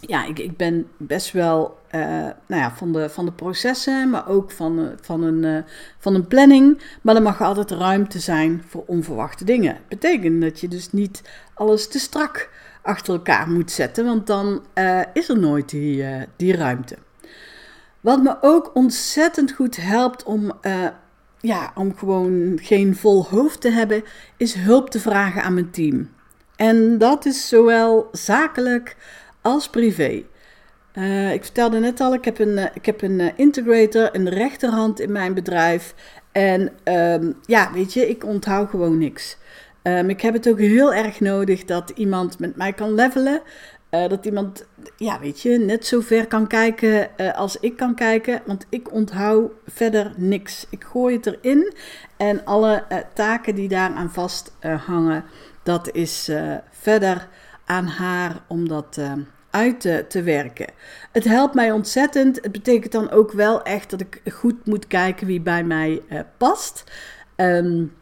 ja, 0.00 0.24
ik, 0.24 0.38
ik 0.38 0.56
ben 0.56 0.86
best 0.96 1.32
wel 1.32 1.78
uh, 1.98 2.30
nou 2.46 2.62
ja, 2.62 2.72
van, 2.76 2.92
de, 2.92 3.08
van 3.08 3.24
de 3.24 3.32
processen, 3.32 4.10
maar 4.10 4.28
ook 4.28 4.50
van, 4.50 4.90
van, 5.00 5.22
een, 5.22 5.42
uh, 5.42 5.58
van 5.98 6.14
een 6.14 6.26
planning. 6.26 6.82
Maar 7.02 7.16
er 7.16 7.22
mag 7.22 7.42
altijd 7.42 7.70
ruimte 7.70 8.18
zijn 8.18 8.62
voor 8.68 8.84
onverwachte 8.86 9.44
dingen. 9.44 9.74
Dat 9.74 9.88
betekent 9.88 10.40
dat 10.42 10.60
je 10.60 10.68
dus 10.68 10.92
niet 10.92 11.22
alles 11.54 11.88
te 11.88 11.98
strak 11.98 12.50
achter 12.82 13.14
elkaar 13.14 13.48
moet 13.48 13.70
zetten, 13.70 14.04
want 14.04 14.26
dan 14.26 14.62
is 15.12 15.28
er 15.28 15.38
nooit 15.38 15.68
die, 15.68 16.04
die 16.36 16.56
ruimte. 16.56 16.96
Wat 18.00 18.22
me 18.22 18.36
ook 18.40 18.70
ontzettend 18.74 19.52
goed 19.52 19.76
helpt 19.76 20.22
om, 20.22 20.52
ja, 21.40 21.72
om 21.74 21.96
gewoon 21.96 22.58
geen 22.62 22.96
vol 22.96 23.26
hoofd 23.26 23.60
te 23.60 23.70
hebben, 23.70 24.02
is 24.36 24.54
hulp 24.54 24.90
te 24.90 25.00
vragen 25.00 25.42
aan 25.42 25.54
mijn 25.54 25.70
team. 25.70 26.08
En 26.56 26.98
dat 26.98 27.24
is 27.24 27.48
zowel 27.48 28.08
zakelijk 28.12 28.96
als 29.40 29.68
privé. 29.68 30.24
Uh, 30.98 31.32
ik 31.32 31.44
vertelde 31.44 31.78
net 31.78 32.00
al, 32.00 32.14
ik 32.14 32.24
heb 32.24 32.38
een, 32.38 32.58
uh, 32.58 32.64
ik 32.74 32.86
heb 32.86 33.02
een 33.02 33.18
uh, 33.18 33.28
integrator, 33.36 34.08
een 34.12 34.28
rechterhand 34.28 35.00
in 35.00 35.12
mijn 35.12 35.34
bedrijf. 35.34 35.94
En 36.32 36.72
um, 36.84 37.36
ja, 37.46 37.72
weet 37.72 37.92
je, 37.92 38.08
ik 38.08 38.24
onthoud 38.24 38.70
gewoon 38.70 38.98
niks. 38.98 39.36
Um, 39.82 40.10
ik 40.10 40.20
heb 40.20 40.34
het 40.34 40.48
ook 40.48 40.58
heel 40.58 40.94
erg 40.94 41.20
nodig 41.20 41.64
dat 41.64 41.90
iemand 41.94 42.38
met 42.38 42.56
mij 42.56 42.72
kan 42.72 42.94
levelen. 42.94 43.42
dat 43.90 44.26
iemand, 44.26 44.66
ja, 44.96 45.20
weet 45.20 45.40
je, 45.40 45.58
net 45.58 45.86
zo 45.86 46.00
ver 46.00 46.26
kan 46.26 46.46
kijken 46.46 47.08
als 47.34 47.60
ik 47.60 47.76
kan 47.76 47.94
kijken. 47.94 48.42
Want 48.46 48.66
ik 48.68 48.92
onthoud 48.92 49.50
verder 49.66 50.12
niks. 50.16 50.66
Ik 50.70 50.84
gooi 50.84 51.16
het 51.16 51.26
erin. 51.26 51.74
En 52.16 52.44
alle 52.44 52.84
taken 53.14 53.54
die 53.54 53.68
daaraan 53.68 54.10
vast 54.10 54.56
hangen, 54.86 55.24
dat 55.62 55.94
is 55.94 56.30
verder 56.70 57.28
aan 57.64 57.86
haar 57.86 58.42
om 58.48 58.68
dat 58.68 59.00
uit 59.56 59.80
te, 60.08 60.22
werken. 60.22 60.66
Het 61.12 61.24
helpt 61.24 61.54
mij 61.54 61.72
ontzettend. 61.72 62.38
Het 62.42 62.52
betekent 62.52 62.92
dan 62.92 63.10
ook 63.10 63.32
wel 63.32 63.62
echt 63.62 63.90
dat 63.90 64.00
ik 64.00 64.20
goed 64.32 64.66
moet 64.66 64.86
kijken 64.86 65.26
wie 65.26 65.40
bij 65.40 65.64
mij 65.64 66.02
uh, 66.10 66.20
past. 66.36 66.84
Um, 67.36 67.92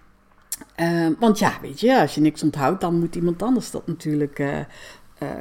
uh, 0.80 1.08
want 1.18 1.38
ja, 1.38 1.52
weet 1.62 1.80
je, 1.80 2.00
als 2.00 2.14
je 2.14 2.20
niks 2.20 2.42
onthoudt, 2.42 2.80
dan 2.80 2.98
moet 2.98 3.14
iemand 3.14 3.42
anders 3.42 3.70
dat 3.70 3.86
natuurlijk 3.86 4.38
uh, 4.38 4.58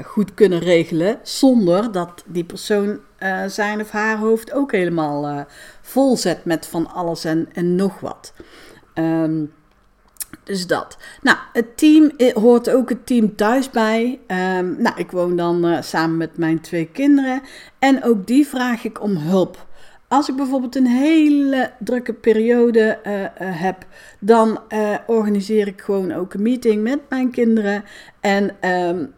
goed 0.03 0.33
kunnen 0.33 0.59
regelen. 0.59 1.19
Zonder 1.23 1.91
dat 1.91 2.23
die 2.27 2.43
persoon 2.43 2.99
zijn 3.47 3.81
of 3.81 3.89
haar 3.89 4.17
hoofd 4.17 4.53
ook 4.53 4.71
helemaal 4.71 5.45
vol 5.81 6.17
zet 6.17 6.45
met 6.45 6.67
van 6.67 6.93
alles 6.93 7.25
en, 7.25 7.75
nog 7.75 7.99
wat. 7.99 8.33
Um, 8.93 9.53
dus 10.43 10.67
dat. 10.67 10.97
Nou, 11.21 11.37
het 11.53 11.77
team 11.77 12.11
hoort 12.33 12.69
ook 12.69 12.89
het 12.89 13.05
team 13.05 13.35
thuis 13.35 13.69
bij. 13.69 14.19
Um, 14.27 14.75
nou, 14.81 14.95
ik 14.95 15.11
woon 15.11 15.35
dan 15.35 15.65
uh, 15.65 15.81
samen 15.81 16.17
met 16.17 16.37
mijn 16.37 16.61
twee 16.61 16.85
kinderen. 16.85 17.41
En 17.79 18.03
ook 18.03 18.27
die 18.27 18.47
vraag 18.47 18.83
ik 18.83 19.01
om 19.01 19.17
hulp. 19.17 19.65
Als 20.07 20.29
ik 20.29 20.35
bijvoorbeeld 20.35 20.75
een 20.75 20.87
hele 20.87 21.71
drukke 21.79 22.13
periode 22.13 22.99
uh, 23.07 23.13
heb, 23.37 23.85
dan 24.19 24.59
organiseer 25.07 25.67
ik 25.67 25.81
gewoon 25.81 26.11
ook 26.11 26.33
een 26.33 26.41
meeting 26.41 26.83
met 26.83 26.99
mijn 27.09 27.31
kinderen. 27.31 27.83
En 28.19 28.55
um, 28.69 29.13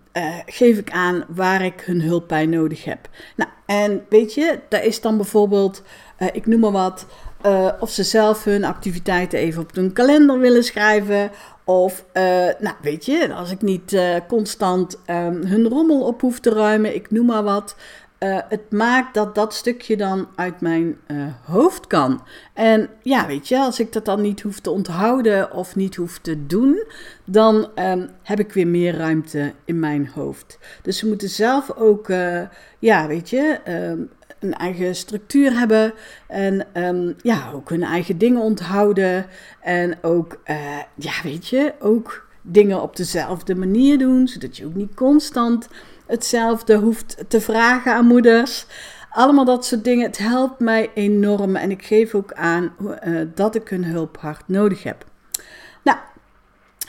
geef 0.45 0.77
ik 0.77 0.91
aan 0.91 1.23
waar 1.27 1.65
ik 1.65 1.81
hun 1.81 2.01
hulp 2.01 2.27
bij 2.27 2.45
nodig 2.45 2.83
heb. 2.83 3.09
Nou, 3.35 3.49
en 3.65 4.05
weet 4.09 4.33
je, 4.33 4.59
daar 4.69 4.83
is 4.83 5.01
dan 5.01 5.17
bijvoorbeeld, 5.17 5.83
ik 6.31 6.45
noem 6.45 6.59
maar 6.59 6.71
wat. 6.71 7.05
Uh, 7.45 7.69
of 7.79 7.89
ze 7.89 8.03
zelf 8.03 8.43
hun 8.43 8.63
activiteiten 8.63 9.39
even 9.39 9.61
op 9.61 9.75
hun 9.75 9.93
kalender 9.93 10.39
willen 10.39 10.63
schrijven. 10.63 11.31
Of, 11.63 12.05
uh, 12.13 12.23
nou 12.59 12.75
weet 12.81 13.05
je, 13.05 13.33
als 13.33 13.51
ik 13.51 13.61
niet 13.61 13.93
uh, 13.93 14.15
constant 14.27 14.99
um, 15.09 15.45
hun 15.45 15.67
rommel 15.67 16.01
op 16.01 16.21
hoef 16.21 16.39
te 16.39 16.49
ruimen, 16.49 16.95
ik 16.95 17.11
noem 17.11 17.25
maar 17.25 17.43
wat. 17.43 17.75
het 18.49 18.71
maakt 18.71 19.13
dat 19.13 19.35
dat 19.35 19.53
stukje 19.53 19.97
dan 19.97 20.27
uit 20.35 20.61
mijn 20.61 20.97
hoofd 21.45 21.87
kan. 21.87 22.21
En 22.53 22.89
ja, 23.01 23.27
weet 23.27 23.47
je, 23.47 23.59
als 23.59 23.79
ik 23.79 23.93
dat 23.93 24.05
dan 24.05 24.21
niet 24.21 24.41
hoef 24.41 24.59
te 24.59 24.69
onthouden 24.69 25.51
of 25.51 25.75
niet 25.75 25.95
hoef 25.95 26.19
te 26.19 26.45
doen, 26.45 26.83
dan 27.25 27.67
um, 27.75 28.09
heb 28.23 28.39
ik 28.39 28.53
weer 28.53 28.67
meer 28.67 28.97
ruimte 28.97 29.53
in 29.65 29.79
mijn 29.79 30.09
hoofd. 30.13 30.59
Dus 30.81 30.97
ze 30.97 31.07
moeten 31.07 31.29
zelf 31.29 31.71
ook, 31.75 32.07
ja, 32.79 33.07
weet 33.07 33.29
je, 33.29 33.59
um, 33.67 34.09
eigen 34.53 34.95
structuur 34.95 35.51
hebben 35.51 35.93
en 36.27 36.67
um, 36.73 37.15
ja, 37.21 37.51
ook 37.53 37.69
hun 37.69 37.83
eigen 37.83 38.17
dingen 38.17 38.41
onthouden. 38.41 39.25
En 39.61 39.97
ook, 40.01 40.41
uh, 40.45 40.77
ja, 40.95 41.11
weet 41.23 41.47
je, 41.47 41.73
ook 41.79 42.27
dingen 42.41 42.81
op 42.81 42.95
dezelfde 42.95 43.55
manier 43.55 43.97
doen, 43.97 44.27
zodat 44.27 44.57
je 44.57 44.65
ook 44.65 44.75
niet 44.75 44.93
constant 44.93 45.67
hetzelfde 46.05 46.75
hoeft 46.75 47.23
te 47.27 47.41
vragen 47.41 47.93
aan 47.93 48.05
moeders. 48.05 48.65
Allemaal 49.09 49.45
dat 49.45 49.65
soort 49.65 49.83
dingen. 49.83 50.05
Het 50.05 50.17
helpt 50.17 50.59
mij 50.59 50.91
enorm 50.93 51.55
en 51.55 51.71
ik 51.71 51.85
geef 51.85 52.13
ook 52.13 52.33
aan 52.33 52.75
uh, 52.79 53.21
dat 53.35 53.55
ik 53.55 53.69
hun 53.69 53.85
hulp 53.85 54.17
hard 54.17 54.47
nodig 54.47 54.83
heb. 54.83 55.05
Nou, 55.83 55.97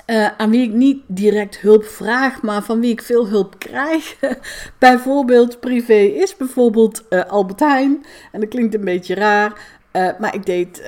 uh, 0.07 0.29
aan 0.37 0.51
wie 0.51 0.69
ik 0.69 0.73
niet 0.73 1.03
direct 1.07 1.59
hulp 1.59 1.85
vraag, 1.85 2.43
maar 2.43 2.63
van 2.63 2.81
wie 2.81 2.91
ik 2.91 3.03
veel 3.03 3.29
hulp 3.29 3.59
krijg. 3.59 4.17
bijvoorbeeld 4.79 5.61
privé 5.61 5.95
is 5.95 6.37
bijvoorbeeld 6.37 7.05
uh, 7.11 7.25
Albert 7.25 7.61
Heijn. 7.61 8.05
En 8.33 8.41
dat 8.41 8.49
klinkt 8.49 8.75
een 8.75 8.85
beetje 8.85 9.15
raar, 9.15 9.79
uh, 9.93 10.09
maar 10.19 10.35
ik 10.35 10.47
deed 10.47 10.83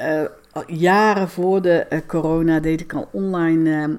jaren 0.67 1.29
voor 1.29 1.63
de 1.63 2.03
corona 2.07 2.61
deed 2.61 2.81
ik 2.81 2.93
al 2.93 3.09
online 3.13 3.99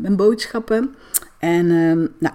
mijn 0.00 0.16
boodschappen. 0.16 0.94
En 1.38 1.66
nou, 2.18 2.34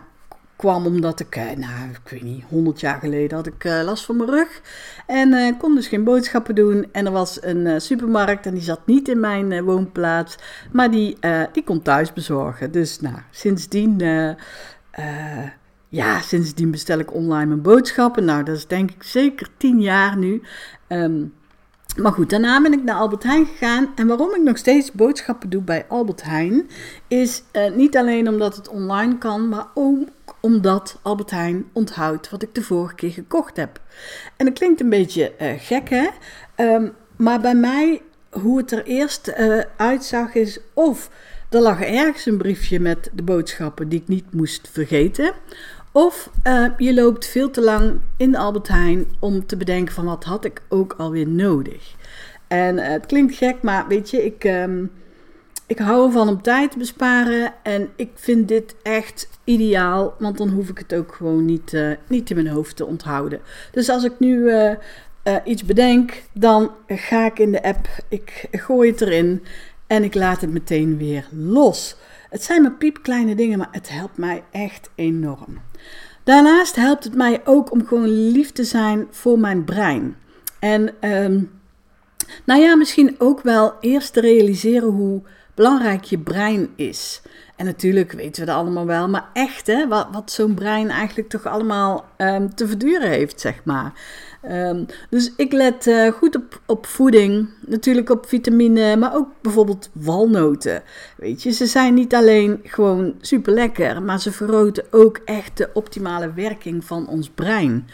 kwam 0.61 0.85
omdat 0.85 1.19
ik, 1.19 1.35
eh, 1.35 1.43
nou, 1.43 1.89
ik 1.89 2.09
weet 2.09 2.21
niet, 2.21 2.43
100 2.49 2.79
jaar 2.79 2.99
geleden 2.99 3.37
had 3.37 3.47
ik 3.47 3.63
uh, 3.63 3.81
last 3.83 4.05
van 4.05 4.17
mijn 4.17 4.29
rug. 4.29 4.61
En 5.07 5.33
uh, 5.33 5.51
kon 5.59 5.75
dus 5.75 5.87
geen 5.87 6.03
boodschappen 6.03 6.55
doen. 6.55 6.87
En 6.91 7.05
er 7.05 7.11
was 7.11 7.43
een 7.43 7.81
supermarkt 7.81 8.45
en 8.45 8.53
die 8.53 8.63
zat 8.63 8.79
niet 8.85 9.07
in 9.07 9.19
mijn 9.19 9.63
woonplaats. 9.63 10.37
Maar 10.71 10.91
die, 10.91 11.17
die 11.51 11.63
kon 11.63 11.81
thuis 11.81 12.13
bezorgen. 12.13 12.71
Dus 12.71 12.99
nou, 12.99 13.15
sindsdien, 13.31 13.99
ja, 15.89 16.19
sindsdien 16.19 16.71
bestel 16.71 16.99
ik 16.99 17.13
online 17.13 17.45
mijn 17.45 17.61
boodschappen. 17.61 18.25
Nou, 18.25 18.43
dat 18.43 18.55
is 18.55 18.67
denk 18.67 18.91
ik 18.91 19.03
zeker 19.03 19.47
10 19.57 19.81
jaar 19.81 20.17
nu. 20.17 20.41
Um, 20.87 21.33
maar 21.97 22.11
goed, 22.11 22.29
daarna 22.29 22.61
ben 22.61 22.73
ik 22.73 22.83
naar 22.83 22.95
Albert 22.95 23.23
Heijn 23.23 23.45
gegaan. 23.45 23.91
En 23.95 24.07
waarom 24.07 24.35
ik 24.35 24.41
nog 24.41 24.57
steeds 24.57 24.91
boodschappen 24.91 25.49
doe 25.49 25.61
bij 25.61 25.85
Albert 25.87 26.23
Heijn, 26.23 26.69
is 27.07 27.43
niet 27.75 27.97
alleen 27.97 28.29
omdat 28.29 28.55
het 28.55 28.69
online 28.69 29.17
kan, 29.17 29.49
maar 29.49 29.65
ook 29.73 30.07
omdat 30.41 30.99
Albert 31.01 31.31
Heijn 31.31 31.65
onthoudt 31.73 32.29
wat 32.29 32.41
ik 32.41 32.55
de 32.55 32.61
vorige 32.61 32.95
keer 32.95 33.11
gekocht 33.11 33.57
heb. 33.57 33.81
En 34.37 34.45
dat 34.45 34.53
klinkt 34.53 34.81
een 34.81 34.89
beetje 34.89 35.33
uh, 35.41 35.51
gek, 35.57 35.89
hè? 35.89 36.07
Um, 36.55 36.93
maar 37.15 37.39
bij 37.39 37.55
mij, 37.55 38.01
hoe 38.29 38.57
het 38.57 38.71
er 38.71 38.83
eerst 38.83 39.33
uh, 39.39 39.61
uitzag, 39.77 40.35
is 40.35 40.59
of 40.73 41.09
er 41.49 41.61
lag 41.61 41.81
ergens 41.81 42.25
een 42.25 42.37
briefje 42.37 42.79
met 42.79 43.09
de 43.13 43.23
boodschappen 43.23 43.89
die 43.89 44.01
ik 44.01 44.07
niet 44.07 44.33
moest 44.33 44.69
vergeten. 44.71 45.33
Of 45.91 46.29
uh, 46.47 46.65
je 46.77 46.93
loopt 46.93 47.25
veel 47.27 47.49
te 47.49 47.61
lang 47.61 47.99
in 48.17 48.31
de 48.31 48.37
Albert 48.37 48.67
Heijn 48.67 49.05
om 49.19 49.45
te 49.45 49.57
bedenken 49.57 49.93
van 49.93 50.05
wat 50.05 50.23
had 50.23 50.45
ik 50.45 50.61
ook 50.69 50.93
alweer 50.97 51.27
nodig. 51.27 51.95
En 52.47 52.77
het 52.77 53.05
klinkt 53.05 53.35
gek, 53.35 53.61
maar 53.61 53.87
weet 53.87 54.09
je, 54.09 54.25
ik, 54.25 54.43
um, 54.43 54.91
ik 55.71 55.77
hou 55.77 56.05
ervan 56.05 56.27
om 56.27 56.41
tijd 56.41 56.71
te 56.71 56.77
besparen. 56.77 57.53
En 57.63 57.89
ik 57.95 58.09
vind 58.13 58.47
dit 58.47 58.75
echt 58.83 59.29
ideaal, 59.43 60.13
want 60.19 60.37
dan 60.37 60.49
hoef 60.49 60.69
ik 60.69 60.77
het 60.77 60.93
ook 60.93 61.13
gewoon 61.13 61.45
niet, 61.45 61.73
uh, 61.73 61.91
niet 62.07 62.29
in 62.29 62.35
mijn 62.35 62.47
hoofd 62.47 62.75
te 62.75 62.85
onthouden. 62.85 63.41
Dus 63.71 63.89
als 63.89 64.03
ik 64.03 64.19
nu 64.19 64.51
iets 65.43 65.65
bedenk, 65.65 66.23
dan 66.33 66.71
ga 66.87 67.25
ik 67.25 67.39
in 67.39 67.51
de 67.51 67.63
app, 67.63 67.87
ik 68.09 68.47
gooi 68.51 68.91
het 68.91 69.01
erin 69.01 69.43
en 69.87 70.03
ik 70.03 70.15
laat 70.15 70.41
het 70.41 70.49
meteen 70.49 70.97
weer 70.97 71.27
los. 71.31 71.95
Het 72.29 72.43
zijn 72.43 72.61
maar 72.61 72.73
piepkleine 72.73 73.35
dingen, 73.35 73.57
maar 73.57 73.67
het 73.71 73.89
helpt 73.89 74.17
mij 74.17 74.43
echt 74.51 74.89
enorm. 74.95 75.61
Daarnaast 76.23 76.75
helpt 76.75 77.03
het 77.03 77.15
mij 77.15 77.41
ook 77.45 77.71
om 77.71 77.85
gewoon 77.85 78.31
lief 78.31 78.51
te 78.51 78.63
zijn 78.63 79.07
voor 79.09 79.39
mijn 79.39 79.63
brein. 79.63 80.15
En 80.59 80.93
um, 81.01 81.51
nou 82.45 82.61
ja, 82.61 82.75
misschien 82.75 83.15
ook 83.17 83.41
wel 83.41 83.73
eerst 83.79 84.13
te 84.13 84.21
realiseren 84.21 84.89
hoe 84.89 85.21
belangrijk 85.61 86.03
je 86.03 86.17
brein 86.17 86.69
is. 86.75 87.21
En 87.55 87.65
natuurlijk 87.65 88.11
weten 88.11 88.41
we 88.41 88.47
dat 88.47 88.57
allemaal 88.59 88.85
wel, 88.85 89.09
maar 89.09 89.29
echt 89.33 89.67
hè, 89.67 89.87
wat, 89.87 90.31
zo'n 90.31 90.53
brein 90.53 90.89
eigenlijk 90.89 91.29
toch 91.29 91.45
allemaal 91.45 92.05
um, 92.17 92.55
te 92.55 92.67
verduren 92.67 93.09
heeft, 93.09 93.41
zeg 93.41 93.63
maar. 93.63 93.93
Um, 94.49 94.85
dus 95.09 95.33
ik 95.37 95.51
let 95.51 95.87
uh, 95.87 96.11
goed 96.11 96.35
op, 96.35 96.61
op 96.65 96.85
voeding, 96.85 97.49
natuurlijk 97.65 98.09
op 98.09 98.25
vitamine, 98.27 98.95
maar 98.95 99.15
ook 99.15 99.27
bijvoorbeeld 99.41 99.89
walnoten. 99.93 100.83
Weet 101.17 101.43
je, 101.43 101.51
ze 101.51 101.65
zijn 101.65 101.93
niet 101.93 102.13
alleen 102.13 102.59
gewoon 102.63 103.15
super 103.19 103.53
lekker, 103.53 104.01
maar 104.01 104.19
ze 104.19 104.31
vergroten 104.31 104.85
ook 104.91 105.17
echt 105.25 105.57
de 105.57 105.69
optimale 105.73 106.33
werking 106.33 106.85
van 106.85 107.07
ons 107.07 107.29
brein. 107.29 107.87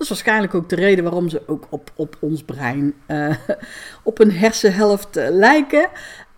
Dat 0.00 0.08
is 0.10 0.14
waarschijnlijk 0.14 0.54
ook 0.54 0.68
de 0.68 0.76
reden 0.76 1.04
waarom 1.04 1.28
ze 1.28 1.42
ook 1.46 1.66
op, 1.70 1.92
op 1.94 2.16
ons 2.20 2.42
brein, 2.42 2.94
uh, 3.06 3.34
op 4.02 4.18
een 4.20 4.32
hersenhelft 4.32 5.16
uh, 5.16 5.26
lijken. 5.30 5.88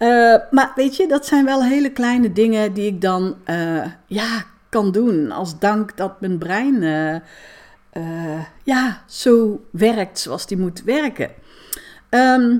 Uh, 0.02 0.36
maar 0.50 0.72
weet 0.74 0.96
je, 0.96 1.06
dat 1.06 1.26
zijn 1.26 1.44
wel 1.44 1.64
hele 1.64 1.92
kleine 1.92 2.32
dingen 2.32 2.72
die 2.72 2.86
ik 2.86 3.00
dan 3.00 3.36
ja, 4.06 4.44
kan 4.68 4.92
doen 4.92 5.30
als 5.30 5.58
dank 5.58 5.96
dat 5.96 6.20
mijn 6.20 6.38
brein 6.38 6.82
ja, 8.62 9.02
zo 9.06 9.64
werkt 9.70 10.18
zoals 10.18 10.46
die 10.46 10.58
moet 10.58 10.82
werken. 10.82 11.30
Ehm, 12.08 12.58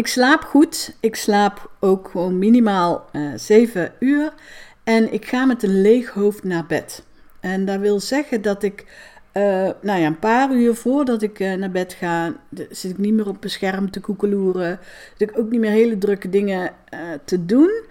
ik 0.00 0.06
slaap 0.06 0.44
goed. 0.44 0.96
Ik 1.00 1.16
slaap 1.16 1.70
ook 1.80 2.08
gewoon 2.08 2.38
minimaal 2.38 3.08
uh, 3.12 3.32
7 3.36 3.92
uur. 3.98 4.32
En 4.84 5.12
ik 5.12 5.26
ga 5.26 5.44
met 5.44 5.62
een 5.62 5.80
leeg 5.80 6.10
hoofd 6.10 6.44
naar 6.44 6.66
bed. 6.66 7.04
En 7.40 7.64
dat 7.64 7.78
wil 7.78 8.00
zeggen 8.00 8.42
dat 8.42 8.62
ik 8.62 8.84
uh, 9.34 9.42
nou 9.80 10.00
ja, 10.00 10.06
een 10.06 10.18
paar 10.18 10.52
uur 10.52 10.74
voordat 10.74 11.22
ik 11.22 11.40
uh, 11.40 11.54
naar 11.54 11.70
bed 11.70 11.92
ga, 11.92 12.32
zit 12.70 12.90
ik 12.90 12.98
niet 12.98 13.14
meer 13.14 13.28
op 13.28 13.44
een 13.44 13.50
scherm 13.50 13.90
te 13.90 14.00
koekeloeren. 14.00 14.78
Zit 15.16 15.30
ik 15.30 15.38
ook 15.38 15.50
niet 15.50 15.60
meer 15.60 15.70
hele 15.70 15.98
drukke 15.98 16.28
dingen 16.28 16.72
uh, 16.94 17.00
te 17.24 17.44
doen. 17.44 17.84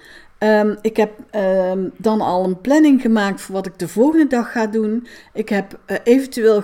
Um, 0.44 0.78
ik 0.82 0.98
heb 0.98 1.12
um, 1.36 1.92
dan 1.98 2.22
al 2.22 2.44
een 2.44 2.62
planning 2.62 3.02
gemaakt 3.02 3.42
voor 3.42 3.56
wat 3.56 3.66
ik 3.66 3.80
de 3.80 3.88
volgende 3.88 4.28
dag 4.28 4.52
ga 4.52 4.68
doen. 4.68 5.08
Ik 5.34 5.50
heb 5.50 5.80
eventueel 6.04 6.64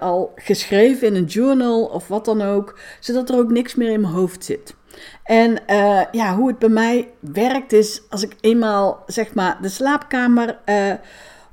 al 0.00 0.32
geschreven 0.36 1.06
in 1.06 1.14
een 1.14 1.24
journal 1.24 1.84
of 1.84 2.08
wat 2.08 2.24
dan 2.24 2.42
ook, 2.42 2.78
zodat 3.00 3.28
er 3.28 3.36
ook 3.36 3.50
niks 3.50 3.74
meer 3.74 3.90
in 3.90 4.00
mijn 4.00 4.12
hoofd 4.12 4.44
zit. 4.44 4.74
En 5.24 5.58
ja, 6.12 6.36
hoe 6.36 6.48
het 6.48 6.58
bij 6.58 6.68
mij 6.68 7.08
werkt 7.20 7.72
is, 7.72 8.02
als 8.08 8.22
ik 8.22 8.34
eenmaal 8.40 9.02
zeg 9.06 9.34
maar 9.34 9.58
de 9.62 9.68
slaapkamer 9.68 10.58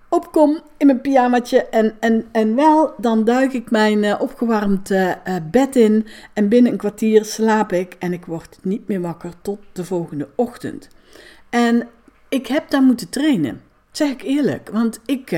opkom 0.10 0.60
in 0.78 0.86
mijn 0.86 1.02
pyjamaatje 1.02 1.66
en, 1.66 1.96
en, 2.00 2.26
en 2.32 2.56
wel, 2.56 2.94
dan 2.98 3.24
duik 3.24 3.54
ik 3.54 3.72
mijn 3.72 4.04
uh, 4.04 4.16
opgewarmd 4.20 4.90
uh, 4.92 5.12
bed 5.52 5.76
in 5.76 6.08
en 6.34 6.50
binnen 6.50 6.72
een 6.72 6.78
kwartier 6.78 7.26
slaap 7.26 7.72
ik 7.72 7.96
en 8.00 8.14
ik 8.14 8.26
word 8.26 8.58
niet 8.62 8.88
meer 8.88 9.02
wakker 9.02 9.32
tot 9.42 9.60
de 9.72 9.84
volgende 9.84 10.28
ochtend. 10.36 10.88
En 11.50 11.88
ik 12.30 12.48
heb 12.48 12.70
daar 12.70 12.84
moeten 12.84 13.10
trainen, 13.10 13.62
zeg 13.92 14.10
ik 14.10 14.22
eerlijk, 14.22 14.70
want 14.72 15.00
ik, 15.06 15.32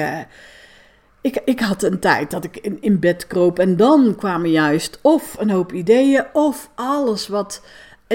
ik, 1.21 1.41
ik 1.45 1.59
had 1.59 1.83
een 1.83 1.99
tijd 1.99 2.31
dat 2.31 2.43
ik 2.43 2.57
in, 2.57 2.77
in 2.81 2.99
bed 2.99 3.27
kroop 3.27 3.59
en 3.59 3.77
dan 3.77 4.15
kwamen 4.15 4.51
juist 4.51 4.99
of 5.01 5.35
een 5.39 5.49
hoop 5.49 5.73
ideeën 5.73 6.25
of 6.33 6.69
alles 6.75 7.27
wat 7.27 7.61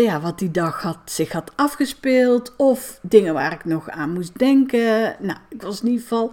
ja, 0.03 0.21
wat 0.21 0.39
die 0.39 0.51
dag 0.51 0.83
had, 0.83 0.99
zich 1.05 1.33
had 1.33 1.53
afgespeeld. 1.57 2.57
Of 2.57 2.99
dingen 3.03 3.35
waar 3.35 3.53
ik 3.53 3.65
nog 3.65 3.91
aan 3.91 4.13
moest 4.13 4.39
denken. 4.39 5.17
Nou, 5.19 5.39
ik 5.49 5.63
was 5.63 5.81
in 5.81 5.87
ieder 5.87 6.03
geval 6.03 6.33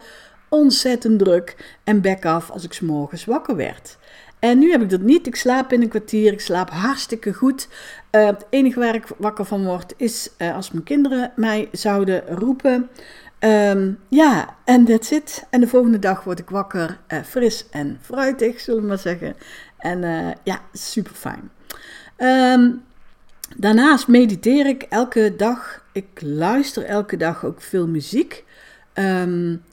ontzettend 0.49 1.19
druk 1.19 1.75
en 1.83 2.01
back 2.01 2.25
af 2.25 2.49
als 2.49 2.63
ik 2.63 2.73
s'morgens 2.73 3.25
wakker 3.25 3.55
werd. 3.55 3.97
En 4.39 4.59
nu 4.59 4.71
heb 4.71 4.81
ik 4.81 4.89
dat 4.89 5.01
niet. 5.01 5.27
Ik 5.27 5.35
slaap 5.35 5.73
in 5.73 5.81
een 5.81 5.89
kwartier. 5.89 6.31
Ik 6.31 6.41
slaap 6.41 6.69
hartstikke 6.69 7.33
goed. 7.33 7.67
Uh, 8.11 8.25
het 8.25 8.45
enige 8.49 8.79
waar 8.79 8.95
ik 8.95 9.07
wakker 9.17 9.45
van 9.45 9.65
word 9.65 9.93
is 9.97 10.29
uh, 10.37 10.55
als 10.55 10.71
mijn 10.71 10.83
kinderen 10.83 11.31
mij 11.35 11.69
zouden 11.71 12.23
roepen. 12.27 12.89
Um, 13.39 13.99
ja, 14.09 14.55
en 14.65 14.85
that's 14.85 15.11
it. 15.11 15.45
En 15.49 15.59
de 15.59 15.67
volgende 15.67 15.99
dag 15.99 16.23
word 16.23 16.39
ik 16.39 16.49
wakker, 16.49 16.97
uh, 17.07 17.19
fris 17.21 17.65
en 17.69 17.99
fruitig, 18.01 18.59
zullen 18.59 18.81
we 18.81 18.87
maar 18.87 18.97
zeggen. 18.97 19.35
En 19.77 20.01
ja, 20.43 20.61
super 20.73 21.13
fijn. 21.13 21.51
Um, 22.17 22.83
Daarnaast 23.57 24.07
mediteer 24.07 24.65
ik 24.67 24.81
elke 24.89 25.33
dag. 25.37 25.83
Ik 25.91 26.21
luister 26.21 26.83
elke 26.83 27.17
dag 27.17 27.45
ook 27.45 27.61
veel 27.61 27.87
muziek. 27.87 28.43
Um, 28.93 29.63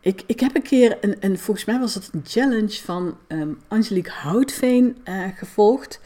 ik, 0.00 0.22
ik 0.26 0.40
heb 0.40 0.54
een 0.54 0.62
keer, 0.62 0.98
een, 1.00 1.16
een, 1.20 1.38
volgens 1.38 1.66
mij 1.66 1.78
was 1.78 1.94
dat 1.94 2.10
een 2.12 2.24
challenge 2.26 2.82
van 2.84 3.16
um, 3.28 3.58
Angelique 3.68 4.12
Houtveen 4.12 4.96
uh, 5.08 5.24
gevolgd. 5.34 6.00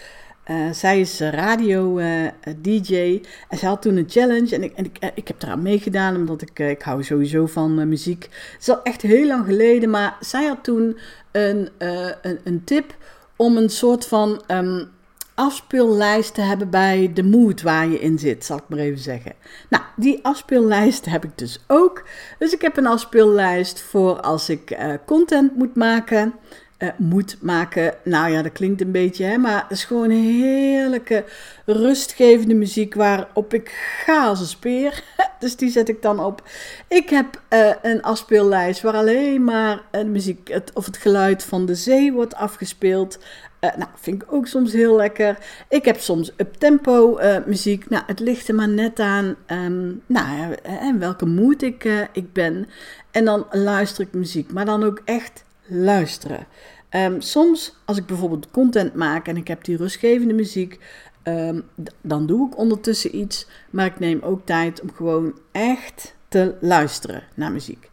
Uh, 0.51 0.71
zij 0.73 1.01
is 1.01 1.21
radio-dj 1.21 2.93
uh, 2.93 3.21
en 3.49 3.59
zij 3.59 3.69
had 3.69 3.83
toen 3.83 3.97
een 3.97 4.09
challenge 4.11 4.55
en 4.55 4.63
ik, 4.63 4.73
en 4.73 4.85
ik, 4.85 5.13
ik 5.15 5.29
heb 5.29 5.43
eraan 5.43 5.63
meegedaan 5.63 6.17
omdat 6.17 6.43
ik, 6.43 6.59
ik 6.59 6.83
hou 6.83 7.03
sowieso 7.03 7.47
van 7.47 7.89
muziek. 7.89 8.23
Het 8.23 8.61
is 8.61 8.69
al 8.69 8.83
echt 8.83 9.03
heel 9.03 9.27
lang 9.27 9.45
geleden, 9.45 9.91
maar 9.91 10.17
zij 10.21 10.47
had 10.47 10.65
toen 10.65 10.99
een, 11.33 11.69
een, 11.79 12.39
een, 12.45 12.65
tip 12.65 12.95
om 13.37 13.57
een 13.57 13.71
soort 13.71 14.07
van 14.07 14.43
um, 14.49 14.89
afspeellijst 15.37 16.35
te 16.35 16.41
hebben 16.41 16.71
bij 16.71 17.11
de 17.15 17.23
mood 17.23 17.63
waar 17.63 17.89
je 17.89 18.01
in 18.01 18.19
zit, 18.19 18.45
zal 18.45 18.57
ik 18.57 18.69
maar 18.69 18.79
even 18.79 18.99
zeggen. 18.99 19.33
Nou, 19.69 19.83
die 19.97 20.19
afspeellijst 20.23 21.05
heb 21.05 21.25
ik 21.25 21.39
dus 21.39 21.65
ook. 21.67 22.05
Dus 22.39 22.53
ik 22.53 22.61
heb 22.61 22.77
een 22.77 22.87
afspeellijst 22.87 23.81
voor 23.81 24.21
als 24.21 24.49
ik 24.49 24.71
uh, 24.71 24.93
content 25.07 25.57
moet 25.57 25.75
maken. 25.75 26.35
Uh, 26.79 26.89
moet 26.97 27.37
maken. 27.41 27.95
Nou 28.05 28.33
ja, 28.33 28.43
dat 28.43 28.53
klinkt 28.53 28.81
een 28.81 28.91
beetje, 28.91 29.25
hè, 29.25 29.37
maar 29.37 29.63
het 29.63 29.71
is 29.71 29.85
gewoon 29.85 30.11
heerlijke, 30.11 31.25
rustgevende 31.65 32.55
muziek 32.55 32.95
waarop 32.95 33.55
ik 33.55 33.69
ga 34.05 34.27
als 34.27 34.41
een 34.41 34.47
speer. 34.47 35.03
dus 35.41 35.57
die 35.57 35.71
zet 35.71 35.89
ik 35.89 36.03
dan 36.03 36.21
op. 36.21 36.43
Ik 36.89 37.11
heb 37.11 37.41
uh, 37.51 37.71
een 37.83 38.03
afspeellijst 38.03 38.83
waar 38.83 38.95
alleen 38.95 39.45
maar 39.45 39.83
uh, 39.93 40.05
muziek 40.05 40.49
het, 40.49 40.71
of 40.75 40.87
het 40.87 40.97
geluid 40.97 41.43
van 41.43 41.67
de 41.67 41.75
zee 41.75 42.13
wordt 42.13 42.35
afgespeeld. 42.35 43.19
Uh, 43.67 43.77
nou, 43.77 43.91
vind 43.95 44.23
ik 44.23 44.33
ook 44.33 44.47
soms 44.47 44.73
heel 44.73 44.97
lekker. 44.97 45.39
Ik 45.69 45.85
heb 45.85 46.01
soms 46.01 46.33
up-tempo 46.37 47.21
uh, 47.21 47.37
muziek. 47.47 47.89
Nou, 47.89 48.03
het 48.07 48.21
ligt 48.21 48.49
er 48.49 48.55
maar 48.55 48.69
net 48.69 49.01
aan 49.01 49.37
um, 49.47 50.03
nou, 50.07 50.55
en 50.63 50.99
welke 50.99 51.27
moed 51.27 51.63
ik, 51.63 52.09
ik 52.13 52.33
ben. 52.33 52.69
En 53.11 53.25
dan 53.25 53.47
luister 53.51 54.07
ik 54.07 54.13
muziek, 54.13 54.53
maar 54.53 54.65
dan 54.65 54.85
ook 54.85 55.03
echt 55.05 55.45
luisteren. 55.67 56.47
Um, 56.91 57.21
soms, 57.21 57.77
als 57.85 57.97
ik 57.97 58.07
bijvoorbeeld 58.07 58.51
content 58.51 58.95
maak 58.95 59.29
en 59.29 59.37
ik 59.37 59.49
heb 59.49 59.65
die 59.65 59.77
rustgevende 59.77 60.35
muziek, 60.35 60.79
um, 61.23 61.65
dan 62.01 62.27
doe 62.27 62.49
ik 62.49 62.59
ondertussen 62.59 63.17
iets. 63.17 63.47
Maar 63.71 63.87
ik 63.87 63.99
neem 63.99 64.21
ook 64.23 64.47
tijd 64.47 64.81
om 64.81 64.93
gewoon 64.95 65.39
echt 65.53 66.15
te 66.29 66.55
luisteren 66.61 67.23
naar 67.35 67.53
muziek. 67.53 67.91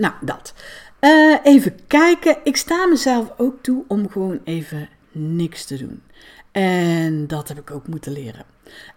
Nou, 0.00 0.14
dat. 0.20 0.54
Uh, 1.00 1.36
even 1.42 1.74
kijken. 1.86 2.36
Ik 2.44 2.56
sta 2.56 2.86
mezelf 2.86 3.32
ook 3.36 3.62
toe 3.62 3.84
om 3.88 4.10
gewoon 4.10 4.40
even 4.44 4.88
niks 5.12 5.64
te 5.64 5.76
doen. 5.76 6.02
En 6.52 7.26
dat 7.26 7.48
heb 7.48 7.58
ik 7.58 7.70
ook 7.70 7.86
moeten 7.86 8.12
leren. 8.12 8.44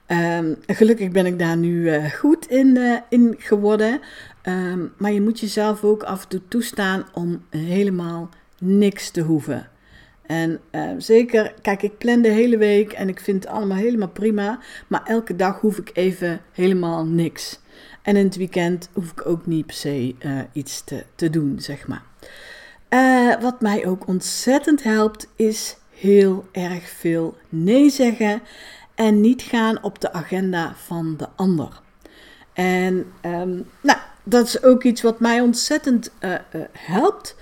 Um, 0.07 0.57
gelukkig 0.67 1.11
ben 1.11 1.25
ik 1.25 1.39
daar 1.39 1.57
nu 1.57 1.81
uh, 1.81 2.09
goed 2.11 2.47
in, 2.47 2.75
uh, 2.75 2.97
in 3.09 3.35
geworden. 3.37 3.99
Um, 4.43 4.93
maar 4.97 5.11
je 5.11 5.21
moet 5.21 5.39
jezelf 5.39 5.83
ook 5.83 6.03
af 6.03 6.21
en 6.21 6.27
toe 6.27 6.41
toestaan 6.47 7.05
om 7.13 7.45
helemaal 7.49 8.29
niks 8.59 9.09
te 9.09 9.21
hoeven. 9.21 9.67
En 10.25 10.59
zeker, 10.97 11.53
kijk, 11.61 11.81
ik 11.81 11.97
plan 11.97 12.21
de 12.21 12.29
hele 12.29 12.57
week 12.57 12.91
en 12.91 13.09
ik 13.09 13.19
vind 13.19 13.43
het 13.43 13.53
allemaal 13.53 13.77
helemaal 13.77 14.09
prima. 14.09 14.59
Maar 14.87 15.01
elke 15.05 15.35
dag 15.35 15.59
hoef 15.59 15.77
ik 15.77 15.89
even 15.93 16.41
helemaal 16.51 17.05
niks. 17.05 17.59
En 18.01 18.15
in 18.15 18.25
het 18.25 18.35
weekend 18.35 18.89
hoef 18.93 19.11
ik 19.11 19.25
ook 19.25 19.45
niet 19.45 19.65
per 19.65 19.75
se 19.75 20.15
uh, 20.19 20.39
iets 20.53 20.83
te, 20.83 21.03
te 21.15 21.29
doen, 21.29 21.59
zeg 21.59 21.87
maar. 21.87 22.03
Uh, 22.89 23.41
wat 23.41 23.61
mij 23.61 23.85
ook 23.85 24.07
ontzettend 24.07 24.83
helpt, 24.83 25.27
is 25.35 25.77
heel 25.89 26.45
erg 26.51 26.89
veel 26.89 27.37
nee 27.49 27.89
zeggen 27.89 28.41
en 28.95 29.21
niet 29.21 29.41
gaan 29.41 29.83
op 29.83 30.01
de 30.01 30.13
agenda 30.13 30.73
van 30.75 31.17
de 31.17 31.27
ander. 31.35 31.81
En 32.53 33.11
um, 33.25 33.65
nou, 33.81 33.99
dat 34.23 34.47
is 34.47 34.63
ook 34.63 34.83
iets 34.83 35.01
wat 35.01 35.19
mij 35.19 35.41
ontzettend 35.41 36.11
uh, 36.19 36.33
helpt. 36.71 37.35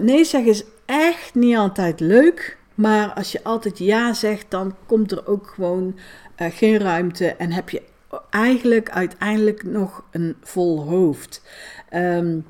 nee 0.00 0.24
zeggen 0.24 0.50
is 0.50 0.64
echt 0.84 1.34
niet 1.34 1.56
altijd 1.56 2.00
leuk. 2.00 2.58
Maar 2.74 3.12
als 3.12 3.32
je 3.32 3.44
altijd 3.44 3.78
ja 3.78 4.12
zegt, 4.12 4.46
dan 4.48 4.76
komt 4.86 5.12
er 5.12 5.26
ook 5.26 5.52
gewoon 5.54 5.98
geen 6.36 6.78
ruimte 6.78 7.28
en 7.28 7.52
heb 7.52 7.70
je 7.70 7.82
eigenlijk 8.30 8.90
uiteindelijk 8.90 9.62
nog 9.62 10.02
een 10.10 10.36
vol 10.42 10.82
hoofd. 10.82 11.42
Um, 11.94 12.44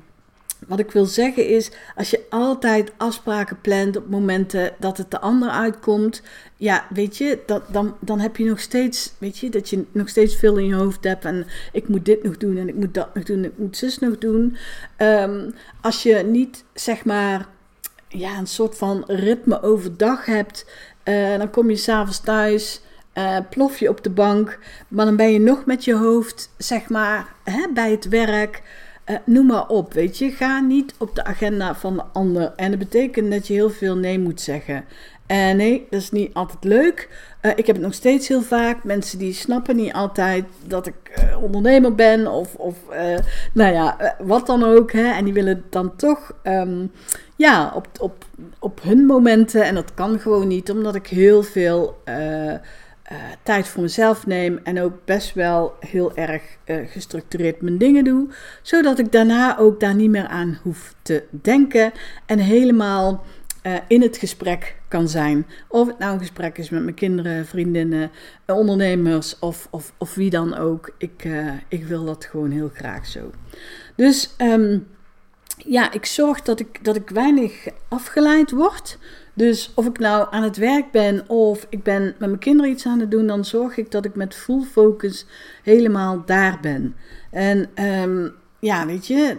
wat 0.67 0.79
ik 0.79 0.91
wil 0.91 1.05
zeggen 1.05 1.47
is, 1.47 1.71
als 1.95 2.09
je 2.09 2.25
altijd 2.29 2.91
afspraken 2.97 3.61
plant 3.61 3.97
op 3.97 4.09
momenten 4.09 4.71
dat 4.79 4.97
het 4.97 5.11
de 5.11 5.19
ander 5.19 5.49
uitkomt, 5.49 6.21
ja, 6.57 6.85
weet 6.89 7.17
je, 7.17 7.39
dat, 7.45 7.63
dan, 7.71 7.95
dan 7.99 8.19
heb 8.19 8.37
je 8.37 8.45
nog 8.45 8.59
steeds, 8.59 9.13
weet 9.17 9.37
je, 9.37 9.49
dat 9.49 9.69
je 9.69 9.85
nog 9.91 10.09
steeds 10.09 10.35
veel 10.35 10.57
in 10.57 10.65
je 10.65 10.75
hoofd 10.75 11.03
hebt 11.03 11.25
en 11.25 11.47
ik 11.71 11.87
moet 11.87 12.05
dit 12.05 12.23
nog 12.23 12.37
doen 12.37 12.57
en 12.57 12.67
ik 12.67 12.75
moet 12.75 12.93
dat 12.93 13.15
nog 13.15 13.23
doen 13.23 13.37
en 13.37 13.45
ik 13.45 13.57
moet 13.57 13.77
zus 13.77 13.99
nog 13.99 14.17
doen. 14.17 14.57
Um, 14.97 15.53
als 15.81 16.03
je 16.03 16.15
niet, 16.15 16.63
zeg 16.73 17.05
maar, 17.05 17.47
ja, 18.07 18.37
een 18.37 18.47
soort 18.47 18.77
van 18.77 19.03
ritme 19.07 19.61
overdag 19.61 20.25
hebt, 20.25 20.65
uh, 21.03 21.37
dan 21.37 21.49
kom 21.49 21.69
je 21.69 21.75
s'avonds 21.75 22.19
thuis 22.19 22.81
uh, 23.17 23.37
plof 23.49 23.77
je 23.77 23.89
op 23.89 24.03
de 24.03 24.09
bank, 24.09 24.59
maar 24.87 25.05
dan 25.05 25.15
ben 25.15 25.31
je 25.31 25.39
nog 25.39 25.65
met 25.65 25.85
je 25.85 25.95
hoofd, 25.95 26.49
zeg 26.57 26.89
maar, 26.89 27.27
hè, 27.43 27.67
bij 27.73 27.91
het 27.91 28.09
werk. 28.09 28.61
Uh, 29.09 29.15
noem 29.25 29.45
maar 29.45 29.67
op, 29.67 29.93
weet 29.93 30.17
je. 30.17 30.31
Ga 30.31 30.59
niet 30.59 30.93
op 30.97 31.15
de 31.15 31.23
agenda 31.23 31.75
van 31.75 31.95
de 31.95 32.03
ander. 32.13 32.53
En 32.55 32.69
dat 32.69 32.79
betekent 32.79 33.31
dat 33.31 33.47
je 33.47 33.53
heel 33.53 33.69
veel 33.69 33.95
nee 33.95 34.19
moet 34.19 34.41
zeggen. 34.41 34.85
En 35.25 35.49
uh, 35.49 35.55
nee, 35.55 35.87
dat 35.89 36.01
is 36.01 36.11
niet 36.11 36.33
altijd 36.33 36.63
leuk. 36.63 37.09
Ik 37.55 37.65
heb 37.67 37.75
het 37.75 37.85
nog 37.85 37.93
steeds 37.93 38.27
heel 38.27 38.41
vaak. 38.41 38.83
Mensen 38.83 39.19
die 39.19 39.33
snappen 39.33 39.75
niet 39.75 39.93
altijd 39.93 40.45
dat 40.67 40.87
ik 40.87 40.95
ondernemer 41.41 41.95
ben. 41.95 42.27
Of, 42.27 42.55
of 42.55 42.75
nou 43.53 43.73
ja, 43.73 44.15
wat 44.19 44.45
dan 44.45 44.63
ook. 44.63 44.91
Hè. 44.91 45.11
En 45.11 45.23
die 45.23 45.33
willen 45.33 45.63
dan 45.69 45.95
toch 45.95 46.31
um, 46.43 46.91
ja, 47.35 47.71
op, 47.75 47.87
op, 47.99 48.25
op 48.59 48.81
hun 48.83 49.05
momenten. 49.05 49.63
En 49.63 49.75
dat 49.75 49.93
kan 49.93 50.19
gewoon 50.19 50.47
niet, 50.47 50.71
omdat 50.71 50.95
ik 50.95 51.07
heel 51.07 51.43
veel 51.43 51.97
tijd 53.43 53.67
voor 53.67 53.81
mezelf 53.81 54.25
neem 54.25 54.59
en 54.63 54.81
ook 54.81 55.05
best 55.05 55.33
wel 55.33 55.75
heel 55.79 56.15
erg 56.15 56.43
gestructureerd 56.65 57.61
mijn 57.61 57.77
dingen 57.77 58.03
doe, 58.03 58.27
zodat 58.61 58.99
ik 58.99 59.11
daarna 59.11 59.57
ook 59.57 59.79
daar 59.79 59.95
niet 59.95 60.09
meer 60.09 60.27
aan 60.27 60.59
hoef 60.61 60.95
te 61.01 61.23
denken 61.29 61.91
en 62.25 62.39
helemaal 62.39 63.23
in 63.87 64.01
het 64.01 64.17
gesprek 64.17 64.75
kan 64.87 65.09
zijn. 65.09 65.45
Of 65.67 65.87
het 65.87 65.99
nou 65.99 66.13
een 66.13 66.19
gesprek 66.19 66.57
is 66.57 66.69
met 66.69 66.83
mijn 66.83 66.95
kinderen, 66.95 67.45
vriendinnen, 67.45 68.11
ondernemers 68.45 69.39
of, 69.39 69.67
of, 69.71 69.93
of 69.97 70.15
wie 70.15 70.29
dan 70.29 70.57
ook. 70.57 70.93
Ik, 70.97 71.27
ik 71.67 71.85
wil 71.85 72.05
dat 72.05 72.25
gewoon 72.25 72.51
heel 72.51 72.71
graag 72.73 73.05
zo. 73.05 73.31
Dus 73.95 74.33
ehm, 74.37 74.77
ja, 75.57 75.91
ik 75.91 76.05
zorg 76.05 76.41
dat 76.41 76.59
ik, 76.59 76.83
dat 76.83 76.95
ik 76.95 77.09
weinig 77.09 77.67
afgeleid 77.87 78.51
word. 78.51 78.97
Dus 79.35 79.71
of 79.75 79.85
ik 79.85 79.99
nou 79.99 80.27
aan 80.31 80.43
het 80.43 80.57
werk 80.57 80.91
ben 80.91 81.29
of 81.29 81.67
ik 81.69 81.83
ben 81.83 82.03
met 82.03 82.19
mijn 82.19 82.39
kinderen 82.39 82.71
iets 82.71 82.85
aan 82.85 82.99
het 82.99 83.11
doen, 83.11 83.27
dan 83.27 83.45
zorg 83.45 83.77
ik 83.77 83.91
dat 83.91 84.05
ik 84.05 84.15
met 84.15 84.35
full 84.35 84.61
focus 84.61 85.25
helemaal 85.63 86.23
daar 86.25 86.57
ben. 86.61 86.95
En 87.31 87.69
um, 87.75 88.33
ja, 88.59 88.85
weet 88.85 89.07
je, 89.07 89.37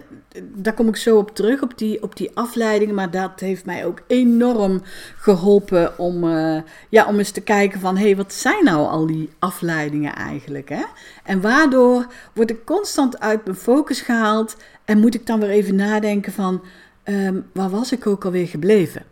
daar 0.55 0.75
kom 0.75 0.89
ik 0.89 0.97
zo 0.97 1.19
op 1.19 1.35
terug, 1.35 1.63
op 1.63 1.79
die, 1.79 2.03
op 2.03 2.17
die 2.17 2.31
afleidingen. 2.35 2.95
Maar 2.95 3.11
dat 3.11 3.41
heeft 3.41 3.65
mij 3.65 3.87
ook 3.87 4.03
enorm 4.07 4.83
geholpen 5.17 5.99
om, 5.99 6.25
uh, 6.25 6.61
ja, 6.89 7.07
om 7.07 7.19
eens 7.19 7.31
te 7.31 7.41
kijken 7.41 7.81
van... 7.81 7.97
hé, 7.97 8.05
hey, 8.05 8.17
wat 8.17 8.33
zijn 8.33 8.65
nou 8.65 8.89
al 8.89 9.07
die 9.07 9.31
afleidingen 9.39 10.15
eigenlijk, 10.15 10.69
hè? 10.69 10.85
En 11.25 11.41
waardoor 11.41 12.07
word 12.35 12.51
ik 12.51 12.65
constant 12.65 13.21
uit 13.21 13.45
mijn 13.45 13.57
focus 13.57 14.01
gehaald... 14.01 14.57
en 14.85 14.99
moet 14.99 15.15
ik 15.15 15.27
dan 15.27 15.41
weer 15.41 15.51
even 15.51 15.75
nadenken 15.75 16.33
van... 16.33 16.63
Um, 17.05 17.47
waar 17.53 17.71
was 17.71 17.93
ik 17.93 18.07
ook 18.07 18.25
alweer 18.25 18.49
gebleven? 18.49 19.03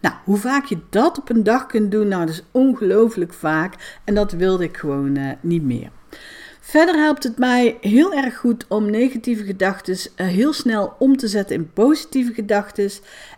Nou, 0.00 0.14
hoe 0.24 0.36
vaak 0.36 0.64
je 0.64 0.78
dat 0.90 1.18
op 1.18 1.30
een 1.30 1.44
dag 1.44 1.66
kunt 1.66 1.90
doen, 1.90 2.08
nou, 2.08 2.26
dat 2.26 2.34
is 2.34 2.44
ongelooflijk 2.50 3.32
vaak. 3.32 3.98
En 4.04 4.14
dat 4.14 4.32
wilde 4.32 4.64
ik 4.64 4.76
gewoon 4.76 5.18
uh, 5.18 5.30
niet 5.40 5.62
meer. 5.62 5.90
Verder 6.60 6.94
helpt 6.94 7.22
het 7.22 7.38
mij 7.38 7.78
heel 7.80 8.14
erg 8.14 8.36
goed 8.36 8.64
om 8.68 8.90
negatieve 8.90 9.44
gedachten 9.44 9.96
eh, 10.16 10.26
heel 10.26 10.52
snel 10.52 10.94
om 10.98 11.16
te 11.16 11.28
zetten 11.28 11.56
in 11.56 11.72
positieve 11.72 12.32
gedachten. 12.32 12.90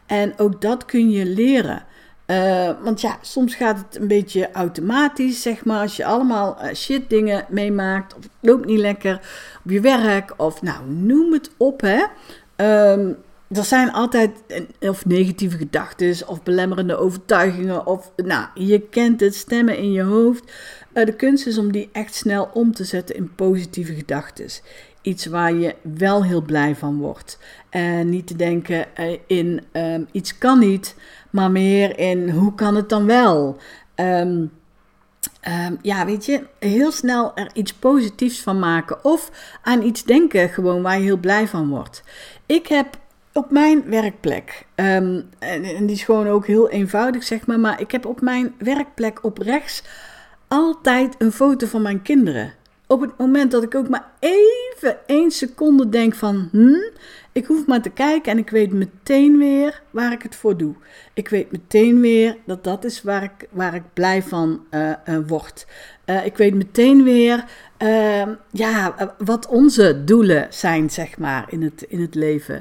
En 0.07 0.39
ook 0.39 0.61
dat 0.61 0.85
kun 0.85 1.11
je 1.11 1.27
leren. 1.27 1.85
Uh, 2.27 2.71
want 2.83 3.01
ja, 3.01 3.19
soms 3.21 3.55
gaat 3.55 3.79
het 3.79 4.01
een 4.01 4.09
beetje 4.09 4.51
automatisch, 4.53 5.43
zeg 5.43 5.65
maar. 5.65 5.81
Als 5.81 5.97
je 5.97 6.05
allemaal 6.05 6.59
shit 6.75 7.11
dingen 7.11 7.45
meemaakt, 7.49 8.15
of 8.17 8.23
het 8.23 8.33
loopt 8.41 8.67
niet 8.67 8.79
lekker 8.79 9.15
op 9.65 9.71
je 9.71 9.81
werk, 9.81 10.35
of 10.37 10.63
nou, 10.63 10.91
noem 10.91 11.33
het 11.33 11.51
op, 11.57 11.81
hè. 11.81 12.03
Um, 12.93 13.17
er 13.53 13.65
zijn 13.65 13.93
altijd 13.93 14.31
of 14.81 15.07
negatieve 15.07 15.57
gedachten, 15.57 16.29
of 16.29 16.43
belemmerende 16.43 16.97
overtuigingen, 16.97 17.87
of 17.87 18.13
nou, 18.17 18.47
je 18.55 18.81
kent 18.81 19.21
het, 19.21 19.35
stemmen 19.35 19.77
in 19.77 19.93
je 19.93 20.03
hoofd. 20.03 20.53
Uh, 20.95 21.05
de 21.05 21.17
kunst 21.17 21.47
is 21.47 21.59
om 21.59 21.73
die 21.73 21.89
echt 21.93 22.15
snel 22.15 22.51
om 22.53 22.73
te 22.73 22.85
zetten 22.85 23.17
in 23.17 23.35
positieve 23.35 23.95
gedachten. 23.95 24.47
Iets 25.03 25.27
waar 25.27 25.55
je 25.55 25.75
wel 25.97 26.25
heel 26.25 26.43
blij 26.43 26.77
van 26.77 26.99
wordt. 26.99 27.39
En 27.71 28.09
niet 28.09 28.27
te 28.27 28.37
denken 28.37 28.87
uh, 29.01 29.19
in 29.27 29.63
um, 29.73 30.07
iets 30.13 30.39
kan 30.39 30.59
niet, 30.59 30.95
maar 31.31 31.51
meer 31.51 31.99
in 31.99 32.31
hoe 32.31 32.55
kan 32.55 32.75
het 32.75 32.89
dan 32.89 33.07
wel. 33.07 33.57
Um, 33.95 34.51
Um, 35.49 35.79
ja, 35.83 36.05
weet 36.05 36.25
je, 36.25 36.47
heel 36.59 36.93
snel 36.93 37.37
er 37.37 37.51
iets 37.55 37.73
positiefs 37.73 38.41
van 38.41 38.59
maken. 38.59 39.05
Of 39.05 39.31
aan 39.63 39.83
iets 39.83 40.05
denken, 40.05 40.49
gewoon 40.49 40.83
waar 40.83 40.99
je 40.99 41.05
heel 41.05 41.17
blij 41.17 41.49
van 41.49 41.69
wordt. 41.69 42.03
Ik 42.47 42.67
heb 42.67 42.99
op 43.33 43.51
mijn 43.51 43.83
werkplek, 43.91 44.67
um, 44.75 45.29
en, 45.39 45.87
die 45.87 45.97
is 45.97 46.03
gewoon 46.03 46.29
ook 46.29 46.47
heel 46.47 46.71
eenvoudig, 46.71 47.23
zeg 47.23 47.47
maar, 47.47 47.61
maar 47.61 47.81
ik 47.81 47.91
heb 47.91 48.07
op 48.07 48.21
mijn 48.21 48.55
werkplek 48.59 49.25
op 49.25 49.39
rechts 49.39 49.83
altijd 50.49 51.15
een 51.19 51.33
foto 51.33 51.67
van 51.67 51.83
mijn 51.83 52.03
kinderen. 52.03 52.55
Op 52.87 53.01
het 53.01 53.19
moment 53.19 53.51
dat 53.51 53.63
ik 53.63 53.75
ook 53.75 53.89
maar 53.89 54.11
even 54.19 54.97
één 55.07 55.31
seconde 55.31 55.89
denk 55.89 56.15
van, 56.15 56.49
hm, 56.51 56.91
ik 57.33 57.47
hoef 57.47 57.67
maar 57.67 57.83
te 57.83 57.91
kijken 57.91 58.33
en 58.33 58.39
ik 58.39 58.51
weet 58.51 58.73
meteen 58.73 59.39
weer 59.39 59.83
waar 59.91 60.13
ik 60.13 60.23
het 60.23 60.37
voor 60.37 60.57
doe. 60.57 60.75
Ik 61.15 61.29
weet 61.29 61.53
meteen 61.53 62.01
weer 62.01 62.37
dat 62.45 62.65
dat 62.65 62.85
is 62.85 63.03
waar 63.03 63.23
ik, 63.23 63.49
waar 63.51 63.75
ik 63.75 63.83
blij 63.93 64.23
van 64.23 64.67
uh, 64.71 64.93
word. 65.27 65.67
Uh, 66.07 66.27
ik 66.27 66.37
weet 66.37 66.55
meteen 66.55 67.05
weer 67.05 67.45
ehm, 67.87 68.35
ja, 68.51 68.95
wat 69.19 69.47
onze 69.47 70.05
doelen 70.05 70.47
zijn, 70.51 70.91
zeg 70.91 71.19
maar, 71.19 71.45
in 71.49 71.63
het, 71.63 71.83
in 71.89 72.01
het 72.01 72.15
leven. 72.15 72.55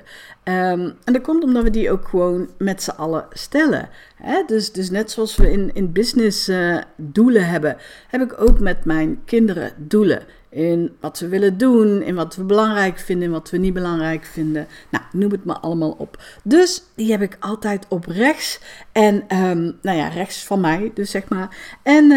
Um, 0.44 0.94
en 1.04 1.14
dat 1.14 1.22
komt 1.22 1.44
omdat 1.44 1.64
we 1.64 1.70
die 1.70 1.92
ook 1.92 2.08
gewoon 2.08 2.50
met 2.58 2.84
z'n 2.84 2.90
allen 2.90 3.26
stellen. 3.30 3.90
Hè? 4.16 4.44
Dus, 4.48 4.72
dus 4.72 4.90
net 4.90 5.12
zoals 5.12 5.36
we 5.36 5.52
in, 5.52 5.74
in 5.74 5.92
business 5.92 6.52
doelen 6.96 7.48
hebben, 7.48 7.78
heb 8.08 8.22
ik 8.22 8.42
ook 8.42 8.60
met 8.60 8.86
mijn 8.86 9.22
kinderen 9.26 9.74
doelen 9.78 10.24
in 10.52 10.96
wat 11.00 11.20
we 11.20 11.28
willen 11.28 11.58
doen, 11.58 12.02
in 12.02 12.16
wat 12.16 12.36
we 12.36 12.44
belangrijk 12.44 13.00
vinden, 13.00 13.26
in 13.26 13.32
wat 13.32 13.50
we 13.50 13.58
niet 13.58 13.74
belangrijk 13.74 14.26
vinden. 14.26 14.68
Nou, 14.90 15.04
noem 15.12 15.32
het 15.32 15.46
maar 15.46 15.60
allemaal 15.60 15.96
op. 15.98 16.24
Dus 16.44 16.84
die 16.96 17.12
heb 17.12 17.22
ik 17.22 17.38
altijd 17.40 17.86
op 17.90 18.06
rechts. 18.06 18.60
En, 18.92 19.16
um, 19.16 19.78
nou 19.82 19.98
ja, 19.98 20.08
rechts 20.08 20.46
van 20.46 20.62
mij, 20.62 20.92
dus 20.94 21.12
zeg 21.12 21.30
maar. 21.30 21.80
En 21.84 22.12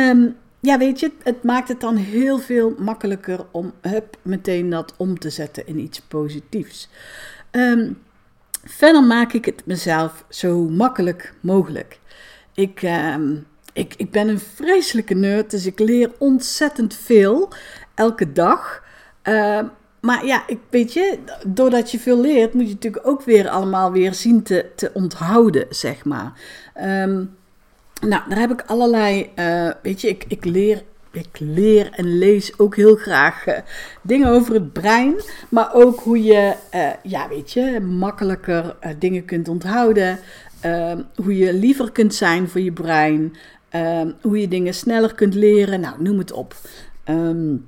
ja, 0.64 0.78
weet 0.78 1.00
je, 1.00 1.10
het 1.22 1.42
maakt 1.42 1.68
het 1.68 1.80
dan 1.80 1.96
heel 1.96 2.38
veel 2.38 2.74
makkelijker 2.78 3.46
om 3.50 3.72
hup, 3.80 4.16
meteen 4.22 4.70
dat 4.70 4.94
om 4.96 5.18
te 5.18 5.30
zetten 5.30 5.66
in 5.66 5.78
iets 5.78 6.00
positiefs. 6.00 6.88
Um, 7.50 7.98
verder 8.64 9.02
maak 9.02 9.32
ik 9.32 9.44
het 9.44 9.62
mezelf 9.66 10.24
zo 10.28 10.68
makkelijk 10.68 11.34
mogelijk. 11.40 11.98
Ik, 12.54 12.82
ik, 13.72 13.94
ik 13.96 14.10
ben 14.10 14.28
een 14.28 14.38
vreselijke 14.38 15.14
nerd, 15.14 15.50
dus 15.50 15.66
ik 15.66 15.78
leer 15.78 16.12
ontzettend 16.18 16.94
veel 16.94 17.52
elke 17.94 18.32
dag. 18.32 18.82
Uh, 19.24 19.60
maar 20.00 20.26
ja, 20.26 20.42
ik 20.46 20.58
weet 20.70 20.92
je, 20.92 21.18
doordat 21.46 21.90
je 21.90 21.98
veel 21.98 22.20
leert, 22.20 22.54
moet 22.54 22.68
je 22.68 22.74
natuurlijk 22.74 23.06
ook 23.06 23.22
weer 23.22 23.48
allemaal 23.48 23.92
weer 23.92 24.14
zien 24.14 24.42
te, 24.42 24.70
te 24.76 24.90
onthouden, 24.94 25.66
zeg 25.70 26.04
maar. 26.04 26.32
Nou, 28.08 28.22
daar 28.28 28.38
heb 28.38 28.50
ik 28.50 28.62
allerlei, 28.66 29.30
uh, 29.36 29.70
weet 29.82 30.00
je, 30.00 30.08
ik, 30.08 30.24
ik 30.28 30.44
leer 30.44 30.82
ik 31.14 31.38
leer 31.38 31.90
en 31.92 32.18
lees 32.18 32.58
ook 32.58 32.76
heel 32.76 32.96
graag 32.96 33.46
uh, 33.46 33.58
dingen 34.02 34.28
over 34.28 34.54
het 34.54 34.72
brein. 34.72 35.14
Maar 35.48 35.74
ook 35.74 36.00
hoe 36.00 36.22
je, 36.22 36.54
uh, 36.74 36.90
ja, 37.02 37.28
weet 37.28 37.52
je, 37.52 37.80
makkelijker 37.80 38.76
dingen 38.98 39.24
kunt 39.24 39.48
onthouden. 39.48 40.18
Ehm, 40.60 41.02
hoe 41.14 41.36
je 41.36 41.52
liever 41.52 41.92
kunt 41.92 42.14
zijn 42.14 42.48
voor 42.48 42.60
je 42.60 42.72
brein. 42.72 43.36
Ehm, 43.68 44.10
hoe 44.22 44.40
je 44.40 44.48
dingen 44.48 44.74
sneller 44.74 45.14
kunt 45.14 45.34
leren. 45.34 45.80
Nou, 45.80 46.02
noem 46.02 46.18
het 46.18 46.32
op. 46.32 46.54
Um, 47.08 47.66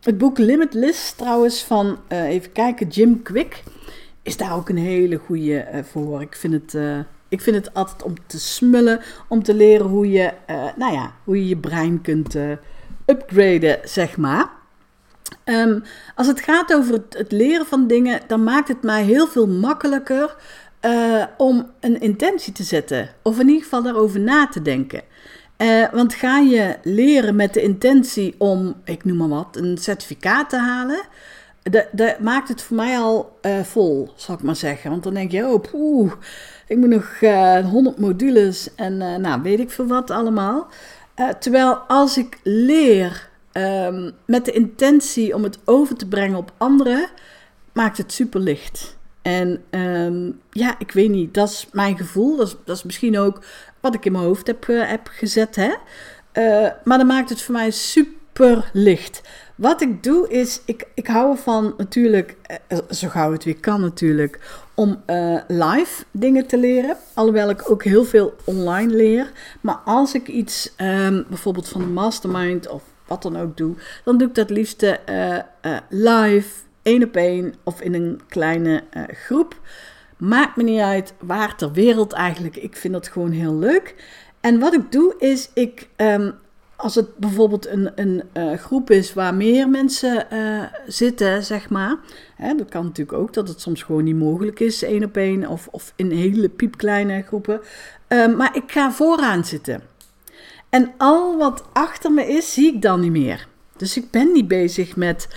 het 0.00 0.18
boek 0.18 0.38
Limitless 0.38 1.12
trouwens 1.12 1.62
van, 1.62 1.98
even 2.08 2.52
kijken, 2.52 2.88
Jim 2.88 3.22
Quick 3.22 3.62
is 4.22 4.36
daar 4.36 4.56
ook 4.56 4.68
een 4.68 4.78
hele 4.78 5.16
goede 5.16 5.66
voor. 5.84 6.20
Ik 6.20 6.36
vind, 6.36 6.52
het, 6.52 6.74
ik 7.28 7.40
vind 7.40 7.56
het 7.56 7.74
altijd 7.74 8.02
om 8.02 8.14
te 8.26 8.40
smullen, 8.40 9.00
om 9.28 9.42
te 9.42 9.54
leren 9.54 9.86
hoe 9.86 10.10
je, 10.10 10.32
nou 10.76 10.92
ja, 10.92 11.12
hoe 11.24 11.36
je 11.36 11.48
je 11.48 11.56
brein 11.56 12.00
kunt 12.00 12.36
upgraden, 13.06 13.78
zeg 13.84 14.16
maar. 14.16 14.50
Um, 15.44 15.82
als 16.14 16.26
het 16.26 16.40
gaat 16.40 16.74
over 16.74 16.92
het, 17.10 17.32
leren 17.32 17.66
van 17.66 17.86
dingen, 17.86 18.20
dan 18.26 18.44
maakt 18.44 18.68
het 18.68 18.82
mij 18.82 19.02
heel 19.04 19.26
veel 19.26 19.46
makkelijker 19.46 20.36
om 21.36 21.70
een 21.80 22.00
intentie 22.00 22.52
te 22.52 22.62
zetten. 22.62 23.08
Of 23.22 23.38
in 23.38 23.46
ieder 23.48 23.62
geval 23.62 23.82
daarover 23.82 24.20
na 24.20 24.46
te 24.46 24.62
denken. 24.62 25.02
Want 25.92 26.14
ga 26.14 26.38
je 26.38 26.76
leren 26.82 27.36
met 27.36 27.54
de 27.54 27.62
intentie 27.62 28.34
om, 28.38 28.74
ik 28.84 29.04
noem 29.04 29.16
maar 29.16 29.28
wat, 29.28 29.56
een 29.56 29.78
certificaat 29.78 30.50
te 30.50 30.58
halen, 30.58 31.00
dat 31.92 32.18
maakt 32.20 32.48
het 32.48 32.62
voor 32.62 32.76
mij 32.76 32.98
al 32.98 33.38
vol, 33.62 34.12
zal 34.16 34.34
ik 34.34 34.42
maar 34.42 34.56
zeggen. 34.56 34.90
Want 34.90 35.02
dan 35.02 35.14
denk 35.14 35.30
je, 35.30 35.46
oh, 35.46 35.62
poeh, 35.70 36.12
ik 36.66 36.76
moet 36.76 36.88
nog 36.88 37.16
eh, 37.20 37.70
100 37.70 37.98
modules 37.98 38.74
en 38.74 38.96
nou, 38.96 39.42
weet 39.42 39.58
ik 39.58 39.70
veel 39.70 39.86
wat 39.86 40.10
allemaal. 40.10 40.68
terwijl 41.38 41.74
als 41.74 42.18
ik 42.18 42.38
leer 42.42 43.28
um, 43.52 44.12
met 44.26 44.44
de 44.44 44.52
intentie 44.52 45.34
om 45.34 45.42
het 45.42 45.58
over 45.64 45.96
te 45.96 46.06
brengen 46.06 46.38
op 46.38 46.52
anderen, 46.56 47.08
maakt 47.72 47.96
het 47.96 48.12
super 48.12 48.40
licht. 48.40 48.96
En 49.22 49.62
um, 49.70 50.40
ja, 50.50 50.74
ik 50.78 50.92
weet 50.92 51.10
niet, 51.10 51.34
dat 51.34 51.48
is 51.48 51.68
mijn 51.72 51.96
gevoel. 51.96 52.36
Dat 52.36 52.46
is, 52.46 52.56
dat 52.64 52.76
is 52.76 52.82
misschien 52.82 53.18
ook 53.18 53.44
wat 53.80 53.94
ik 53.94 54.04
in 54.04 54.12
mijn 54.12 54.24
hoofd 54.24 54.46
heb, 54.46 55.08
gezet. 55.10 55.56
Hè? 55.56 55.72
Maar 56.84 56.98
dan 56.98 57.06
maakt 57.06 57.28
het 57.28 57.42
voor 57.42 57.54
mij 57.54 57.70
super 57.70 58.12
licht. 58.72 59.22
Wat 59.54 59.80
ik 59.80 60.02
doe 60.02 60.28
is, 60.28 60.60
ik, 60.64 60.86
ik 60.94 61.06
hou 61.06 61.30
ervan 61.30 61.74
natuurlijk, 61.76 62.36
uh, 62.68 62.78
zo 62.90 63.08
gauw 63.08 63.32
het 63.32 63.44
weer 63.44 63.60
kan 63.60 63.80
natuurlijk, 63.80 64.64
om 64.74 65.02
live 65.46 66.04
dingen 66.10 66.46
te 66.46 66.58
leren. 66.58 66.96
Alhoewel 67.14 67.50
ik 67.50 67.70
ook 67.70 67.84
heel 67.84 68.04
veel 68.04 68.34
online 68.44 68.94
leer. 68.94 69.30
Maar 69.60 69.80
als 69.84 70.14
ik 70.14 70.28
iets 70.28 70.72
um, 70.80 71.24
bijvoorbeeld 71.28 71.68
van 71.68 71.80
de 71.80 71.86
mastermind 71.86 72.68
of 72.68 72.82
wat 73.06 73.22
dan 73.22 73.36
ook 73.36 73.56
doe, 73.56 73.74
dan 74.04 74.18
doe 74.18 74.28
ik 74.28 74.34
dat 74.34 74.50
liefste 74.50 75.00
live, 75.88 76.48
één 76.82 77.04
op 77.04 77.16
één 77.16 77.54
of 77.62 77.80
in 77.80 77.94
een 77.94 78.20
kleine 78.28 78.82
groep. 79.10 79.60
Maakt 80.16 80.56
me 80.56 80.62
niet 80.62 80.80
uit 80.80 81.14
waar 81.20 81.56
ter 81.56 81.72
wereld 81.72 82.12
eigenlijk. 82.12 82.56
Ik 82.56 82.76
vind 82.76 82.92
dat 82.92 83.08
gewoon 83.08 83.30
heel 83.30 83.54
leuk. 83.54 83.94
En 84.40 84.58
wat 84.58 84.74
ik 84.74 84.92
doe 84.92 85.14
is, 85.18 85.50
ik 85.54 85.88
um, 85.96 86.34
als 86.76 86.94
het 86.94 87.16
bijvoorbeeld 87.16 87.66
een, 87.66 87.90
een 87.94 88.22
uh, 88.34 88.52
groep 88.52 88.90
is 88.90 89.14
waar 89.14 89.34
meer 89.34 89.68
mensen 89.68 90.26
uh, 90.32 90.62
zitten, 90.86 91.44
zeg 91.44 91.70
maar. 91.70 91.96
Hè, 92.34 92.54
dat 92.54 92.68
kan 92.68 92.84
natuurlijk 92.84 93.18
ook 93.18 93.32
dat 93.32 93.48
het 93.48 93.60
soms 93.60 93.82
gewoon 93.82 94.04
niet 94.04 94.16
mogelijk 94.16 94.60
is, 94.60 94.82
één 94.82 95.04
op 95.04 95.16
één, 95.16 95.46
of, 95.46 95.68
of 95.70 95.92
in 95.96 96.10
hele 96.10 96.48
piepkleine 96.48 97.22
groepen. 97.22 97.60
Uh, 98.08 98.36
maar 98.36 98.56
ik 98.56 98.72
ga 98.72 98.92
vooraan 98.92 99.44
zitten. 99.44 99.82
En 100.68 100.92
al 100.96 101.38
wat 101.38 101.64
achter 101.72 102.12
me 102.12 102.26
is, 102.26 102.52
zie 102.52 102.74
ik 102.74 102.82
dan 102.82 103.00
niet 103.00 103.10
meer. 103.10 103.46
Dus 103.76 103.96
ik 103.96 104.10
ben 104.10 104.32
niet 104.32 104.48
bezig 104.48 104.96
met 104.96 105.28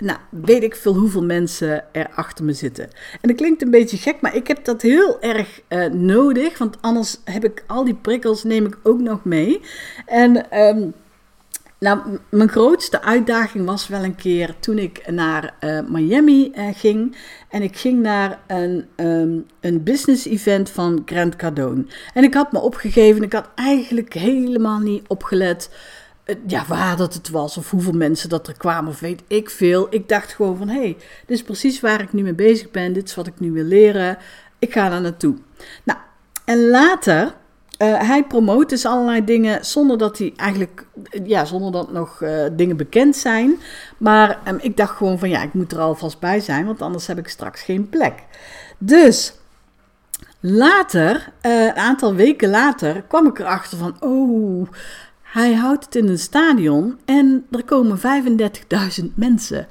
nou, 0.00 0.18
weet 0.30 0.62
ik 0.62 0.76
veel 0.76 0.94
hoeveel 0.94 1.24
mensen 1.24 1.84
er 1.92 2.10
achter 2.14 2.44
me 2.44 2.52
zitten. 2.52 2.84
En 3.20 3.28
dat 3.28 3.36
klinkt 3.36 3.62
een 3.62 3.70
beetje 3.70 3.96
gek, 3.96 4.20
maar 4.20 4.36
ik 4.36 4.48
heb 4.48 4.64
dat 4.64 4.82
heel 4.82 5.20
erg 5.20 5.60
uh, 5.68 5.86
nodig. 5.86 6.58
Want 6.58 6.76
anders 6.80 7.16
heb 7.24 7.44
ik 7.44 7.64
al 7.66 7.84
die 7.84 7.94
prikkels, 7.94 8.44
neem 8.44 8.66
ik 8.66 8.78
ook 8.82 9.00
nog 9.00 9.24
mee. 9.24 9.60
En 10.06 10.58
um, 10.58 10.94
nou, 11.80 12.18
mijn 12.30 12.48
grootste 12.48 13.02
uitdaging 13.02 13.66
was 13.66 13.88
wel 13.88 14.04
een 14.04 14.14
keer 14.14 14.54
toen 14.60 14.78
ik 14.78 15.10
naar 15.10 15.54
uh, 15.60 15.80
Miami 15.88 16.52
uh, 16.54 16.68
ging. 16.74 17.16
En 17.48 17.62
ik 17.62 17.76
ging 17.76 18.00
naar 18.02 18.38
een, 18.46 18.86
um, 18.96 19.46
een 19.60 19.82
business 19.82 20.26
event 20.26 20.70
van 20.70 21.02
Grant 21.04 21.36
Cardone. 21.36 21.84
En 22.14 22.24
ik 22.24 22.34
had 22.34 22.52
me 22.52 22.60
opgegeven, 22.60 23.22
ik 23.22 23.32
had 23.32 23.48
eigenlijk 23.54 24.12
helemaal 24.12 24.78
niet 24.78 25.08
opgelet 25.08 25.70
ja, 26.46 26.64
waar 26.68 26.96
dat 26.96 27.14
het 27.14 27.30
was 27.30 27.56
of 27.56 27.70
hoeveel 27.70 27.92
mensen 27.92 28.28
dat 28.28 28.48
er 28.48 28.56
kwamen 28.56 28.90
of 28.90 29.00
weet 29.00 29.22
ik 29.26 29.50
veel. 29.50 29.86
Ik 29.90 30.08
dacht 30.08 30.32
gewoon 30.32 30.56
van, 30.56 30.68
hé, 30.68 30.80
hey, 30.80 30.96
dit 31.26 31.36
is 31.36 31.42
precies 31.42 31.80
waar 31.80 32.00
ik 32.00 32.12
nu 32.12 32.22
mee 32.22 32.34
bezig 32.34 32.70
ben. 32.70 32.92
Dit 32.92 33.08
is 33.08 33.14
wat 33.14 33.26
ik 33.26 33.40
nu 33.40 33.52
wil 33.52 33.64
leren. 33.64 34.18
Ik 34.58 34.72
ga 34.72 34.88
daar 34.88 35.00
naartoe. 35.00 35.34
Nou, 35.82 35.98
en 36.44 36.68
later, 36.68 37.34
uh, 37.82 38.00
hij 38.08 38.24
promoot 38.24 38.68
dus 38.68 38.86
allerlei 38.86 39.24
dingen 39.24 39.64
zonder 39.64 39.98
dat 39.98 40.18
hij 40.18 40.32
eigenlijk, 40.36 40.86
ja, 41.24 41.44
zonder 41.44 41.72
dat 41.72 41.92
nog 41.92 42.20
uh, 42.20 42.44
dingen 42.52 42.76
bekend 42.76 43.16
zijn. 43.16 43.58
Maar 43.98 44.38
um, 44.48 44.58
ik 44.60 44.76
dacht 44.76 44.96
gewoon 44.96 45.18
van, 45.18 45.28
ja, 45.28 45.42
ik 45.42 45.54
moet 45.54 45.72
er 45.72 45.78
alvast 45.78 46.18
bij 46.18 46.40
zijn, 46.40 46.66
want 46.66 46.82
anders 46.82 47.06
heb 47.06 47.18
ik 47.18 47.28
straks 47.28 47.62
geen 47.62 47.88
plek. 47.88 48.14
Dus... 48.78 49.34
Later, 50.42 51.32
een 51.40 51.74
aantal 51.74 52.14
weken 52.14 52.50
later, 52.50 53.02
kwam 53.02 53.26
ik 53.26 53.38
erachter 53.38 53.78
van: 53.78 53.96
oh, 54.00 54.68
hij 55.30 55.54
houdt 55.54 55.84
het 55.84 55.94
in 55.94 56.08
een 56.08 56.18
stadion 56.18 56.98
en 57.04 57.46
er 57.50 57.64
komen 57.64 57.98
35.000 59.00 59.04
mensen. 59.14 59.66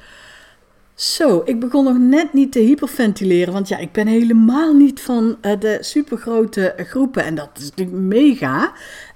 Zo, 0.96 1.42
ik 1.46 1.60
begon 1.60 1.84
nog 1.84 1.98
net 1.98 2.34
niet 2.34 2.52
te 2.52 2.60
hyperventileren, 2.60 3.54
want 3.54 3.68
ja, 3.68 3.78
ik 3.78 3.92
ben 3.92 4.08
helemaal 4.08 4.74
niet 4.74 5.02
van 5.02 5.38
uh, 5.42 5.60
de 5.60 5.78
supergrote 5.82 6.74
groepen 6.78 7.24
en 7.24 7.36
dat 7.36 7.50
is 7.54 7.70
natuurlijk 7.70 7.98
mega. 7.98 8.72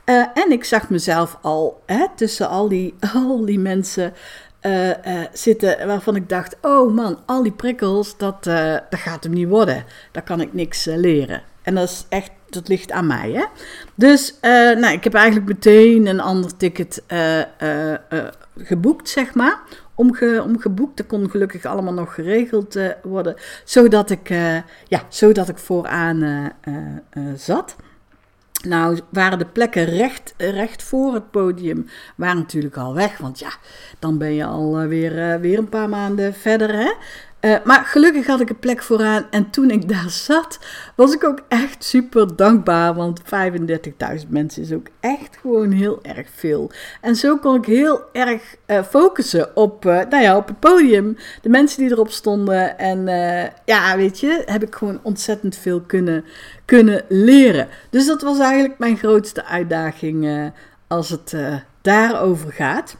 Uh, 0.05 0.25
en 0.33 0.51
ik 0.51 0.63
zag 0.63 0.89
mezelf 0.89 1.37
al 1.41 1.81
hè, 1.85 2.05
tussen 2.15 2.49
al 2.49 2.67
die, 2.67 2.93
al 3.13 3.45
die 3.45 3.59
mensen 3.59 4.13
uh, 4.61 4.89
zitten 5.33 5.87
waarvan 5.87 6.15
ik 6.15 6.29
dacht, 6.29 6.55
oh 6.61 6.93
man, 6.93 7.19
al 7.25 7.43
die 7.43 7.51
prikkels, 7.51 8.17
dat, 8.17 8.43
dat 8.43 8.99
gaat 8.99 9.23
hem 9.23 9.33
niet 9.33 9.47
worden. 9.47 9.85
Daar 10.11 10.23
kan 10.23 10.41
ik 10.41 10.53
niks 10.53 10.85
leren. 10.85 11.41
En 11.61 11.75
dat 11.75 11.89
is 11.89 12.05
echt 12.09 12.31
dat 12.53 12.67
ligt 12.67 12.91
aan 12.91 13.07
mij. 13.07 13.31
Hè? 13.31 13.45
Dus 13.95 14.31
uh, 14.41 14.51
nou, 14.51 14.93
ik 14.93 15.03
heb 15.03 15.13
eigenlijk 15.13 15.47
meteen 15.47 16.07
een 16.07 16.19
ander 16.19 16.57
ticket 16.57 17.03
uh, 17.07 17.37
uh, 17.37 17.43
geboekt, 18.57 19.09
zeg 19.09 19.33
maar. 19.33 19.59
Omge, 19.95 20.43
omgeboekt. 20.43 20.97
Dat 20.97 21.07
kon 21.07 21.29
gelukkig 21.29 21.65
allemaal 21.65 21.93
nog 21.93 22.13
geregeld 22.13 22.79
worden. 23.03 23.35
Zodat 23.63 24.09
ik, 24.09 24.29
ja, 24.87 25.03
zodat 25.09 25.49
ik 25.49 25.57
vooraan 25.57 26.51
zat. 27.35 27.75
Nou, 28.67 28.99
waren 29.09 29.37
de 29.37 29.45
plekken 29.45 29.85
recht, 29.85 30.33
recht 30.37 30.83
voor 30.83 31.13
het 31.13 31.31
podium 31.31 31.85
waren 32.15 32.37
natuurlijk 32.37 32.77
al 32.77 32.93
weg. 32.93 33.17
Want 33.17 33.39
ja, 33.39 33.51
dan 33.99 34.17
ben 34.17 34.33
je 34.33 34.45
alweer 34.45 35.39
weer 35.39 35.57
een 35.57 35.69
paar 35.69 35.89
maanden 35.89 36.33
verder. 36.33 36.73
Hè? 36.73 36.91
Uh, 37.45 37.55
maar 37.63 37.85
gelukkig 37.85 38.27
had 38.27 38.39
ik 38.39 38.49
een 38.49 38.59
plek 38.59 38.83
vooraan. 38.83 39.25
En 39.29 39.49
toen 39.49 39.69
ik 39.69 39.89
daar 39.89 40.09
zat, 40.09 40.59
was 40.95 41.13
ik 41.13 41.23
ook 41.23 41.39
echt 41.47 41.83
super 41.83 42.35
dankbaar. 42.35 42.93
Want 42.93 43.21
35.000 43.21 44.29
mensen 44.29 44.61
is 44.61 44.71
ook 44.71 44.87
echt 44.99 45.37
gewoon 45.41 45.71
heel 45.71 45.99
erg 46.01 46.27
veel. 46.35 46.71
En 47.01 47.15
zo 47.15 47.37
kon 47.37 47.55
ik 47.55 47.65
heel 47.65 48.01
erg 48.11 48.55
uh, 48.67 48.83
focussen 48.83 49.55
op, 49.55 49.85
uh, 49.85 49.99
nou 50.09 50.23
ja, 50.23 50.37
op 50.37 50.47
het 50.47 50.59
podium. 50.59 51.17
De 51.41 51.49
mensen 51.49 51.81
die 51.81 51.91
erop 51.91 52.11
stonden. 52.11 52.77
En 52.77 53.05
ja, 53.65 53.97
weet 53.97 54.19
je, 54.19 54.43
heb 54.45 54.63
ik 54.63 54.75
gewoon 54.75 54.99
ontzettend 55.03 55.55
veel 55.55 55.81
kunnen, 55.81 56.25
kunnen 56.65 57.05
leren. 57.09 57.67
Dus 57.89 58.05
dat 58.05 58.21
was 58.21 58.39
eigenlijk 58.39 58.79
mijn 58.79 58.97
grootste 58.97 59.45
uitdaging 59.45 60.51
als 60.87 61.09
het 61.09 61.35
daarover 61.81 62.51
gaat. 62.51 62.95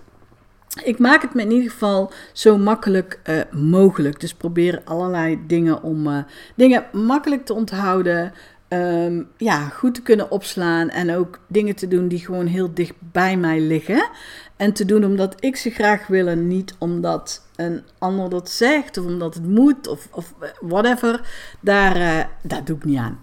Ik 0.81 0.99
maak 0.99 1.21
het 1.21 1.33
me 1.33 1.41
in 1.41 1.51
ieder 1.51 1.71
geval 1.71 2.11
zo 2.31 2.57
makkelijk 2.57 3.19
uh, 3.29 3.41
mogelijk. 3.51 4.19
Dus 4.19 4.33
probeer 4.33 4.81
allerlei 4.83 5.39
dingen 5.47 5.83
om 5.83 6.07
uh, 6.07 6.17
dingen 6.55 6.85
makkelijk 6.91 7.45
te 7.45 7.53
onthouden. 7.53 8.33
Um, 8.69 9.27
ja, 9.37 9.59
goed 9.59 9.95
te 9.95 10.01
kunnen 10.01 10.31
opslaan. 10.31 10.89
En 10.89 11.15
ook 11.15 11.39
dingen 11.47 11.75
te 11.75 11.87
doen 11.87 12.07
die 12.07 12.19
gewoon 12.19 12.45
heel 12.45 12.73
dicht 12.73 12.93
bij 12.99 13.37
mij 13.37 13.59
liggen. 13.59 14.09
En 14.55 14.73
te 14.73 14.85
doen 14.85 15.05
omdat 15.05 15.35
ik 15.39 15.55
ze 15.55 15.69
graag 15.69 16.07
wil 16.07 16.27
en 16.27 16.47
niet 16.47 16.75
omdat 16.79 17.47
een 17.55 17.83
ander 17.97 18.29
dat 18.29 18.49
zegt. 18.49 18.97
Of 18.97 19.05
omdat 19.05 19.33
het 19.33 19.47
moet 19.47 19.87
of, 19.87 20.07
of 20.11 20.33
whatever. 20.61 21.21
Daar, 21.59 22.29
daar 22.41 22.63
doe 22.63 22.77
ik 22.77 22.85
niet 22.85 22.97
aan. 22.97 23.21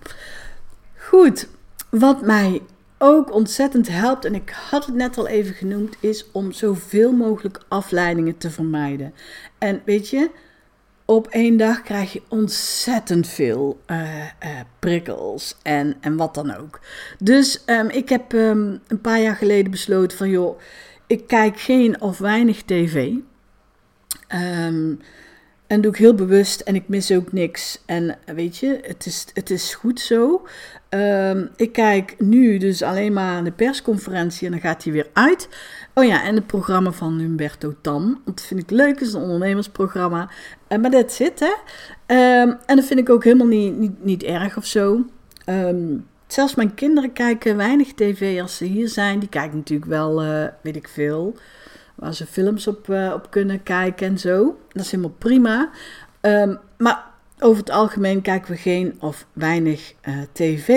Goed, 0.97 1.49
wat 1.91 2.23
mij 2.23 2.63
ook 3.03 3.35
ontzettend 3.35 3.89
helpt, 3.89 4.25
en 4.25 4.35
ik 4.35 4.51
had 4.51 4.87
het 4.87 4.95
net 4.95 5.19
al 5.19 5.27
even 5.27 5.55
genoemd, 5.55 5.97
is 6.01 6.31
om 6.33 6.53
zoveel 6.53 7.13
mogelijk 7.13 7.61
afleidingen 7.69 8.39
te 8.39 8.51
vermijden. 8.51 9.15
En 9.59 9.83
weet 9.85 10.09
je, 10.09 10.31
op 11.05 11.27
één 11.27 11.57
dag 11.57 11.83
krijg 11.83 12.13
je 12.13 12.23
ontzettend 12.29 13.29
veel 13.29 13.81
uh, 13.87 14.19
uh, 14.19 14.61
prikkels 14.79 15.57
en, 15.63 15.97
en 16.01 16.17
wat 16.17 16.35
dan 16.35 16.57
ook. 16.57 16.81
Dus 17.19 17.63
um, 17.67 17.89
ik 17.89 18.09
heb 18.09 18.33
um, 18.33 18.81
een 18.87 19.01
paar 19.01 19.21
jaar 19.21 19.37
geleden 19.37 19.71
besloten 19.71 20.19
van 20.19 20.31
joh, 20.31 20.61
ik 21.07 21.27
kijk 21.27 21.61
geen 21.61 22.01
of 22.01 22.19
weinig 22.19 22.63
tv. 22.63 23.13
Um, 24.29 25.01
en 25.67 25.81
doe 25.81 25.93
ik 25.93 25.99
heel 25.99 26.15
bewust 26.15 26.61
en 26.61 26.75
ik 26.75 26.89
mis 26.89 27.13
ook 27.13 27.33
niks. 27.33 27.83
En 27.87 28.19
weet 28.35 28.57
je, 28.57 28.81
het 28.83 29.07
is, 29.07 29.27
het 29.35 29.51
is 29.51 29.75
goed 29.75 30.01
zo. 30.01 30.47
Um, 30.95 31.51
ik 31.57 31.73
kijk 31.73 32.15
nu 32.19 32.59
dus 32.59 32.83
alleen 32.83 33.13
maar 33.13 33.45
de 33.45 33.53
persconferentie 33.53 34.47
en 34.47 34.53
dan 34.53 34.61
gaat 34.61 34.85
hij 34.85 34.93
weer 34.93 35.09
uit. 35.13 35.49
Oh 35.95 36.05
ja, 36.05 36.25
en 36.25 36.35
het 36.35 36.47
programma 36.47 36.91
van 36.91 37.19
Humberto 37.19 37.75
Tan. 37.81 38.21
Dat 38.25 38.43
vind 38.43 38.61
ik 38.61 38.71
leuk, 38.71 38.99
het 38.99 39.01
is 39.01 39.13
een 39.13 39.23
ondernemersprogramma. 39.23 40.31
Maar 40.69 40.91
dat 40.91 41.13
zit, 41.13 41.41
hè. 41.41 41.53
Um, 42.43 42.57
en 42.67 42.77
dat 42.77 42.85
vind 42.85 43.01
ik 43.01 43.11
ook 43.11 43.25
helemaal 43.25 43.47
niet, 43.47 43.79
niet, 43.79 44.05
niet 44.05 44.23
erg 44.23 44.57
of 44.57 44.67
zo. 44.67 45.05
Um, 45.47 46.07
zelfs 46.27 46.55
mijn 46.55 46.75
kinderen 46.75 47.13
kijken 47.13 47.57
weinig 47.57 47.93
tv 47.95 48.41
als 48.41 48.57
ze 48.57 48.65
hier 48.65 48.89
zijn. 48.89 49.19
Die 49.19 49.29
kijken 49.29 49.57
natuurlijk 49.57 49.91
wel, 49.91 50.25
uh, 50.25 50.45
weet 50.63 50.77
ik 50.77 50.89
veel 50.89 51.37
waar 51.95 52.15
ze 52.15 52.27
films 52.27 52.67
op, 52.67 52.89
uh, 52.89 53.13
op 53.15 53.31
kunnen 53.31 53.63
kijken 53.63 54.07
en 54.07 54.19
zo. 54.19 54.59
Dat 54.73 54.85
is 54.85 54.91
helemaal 54.91 55.17
prima. 55.19 55.71
Maar 56.79 57.10
over 57.43 57.59
het 57.59 57.71
algemeen 57.71 58.23
kijken 58.23 58.51
we 58.51 58.57
geen 58.57 58.97
of 59.01 59.27
weinig 59.33 59.95
uh, 60.09 60.15
tv. 60.33 60.69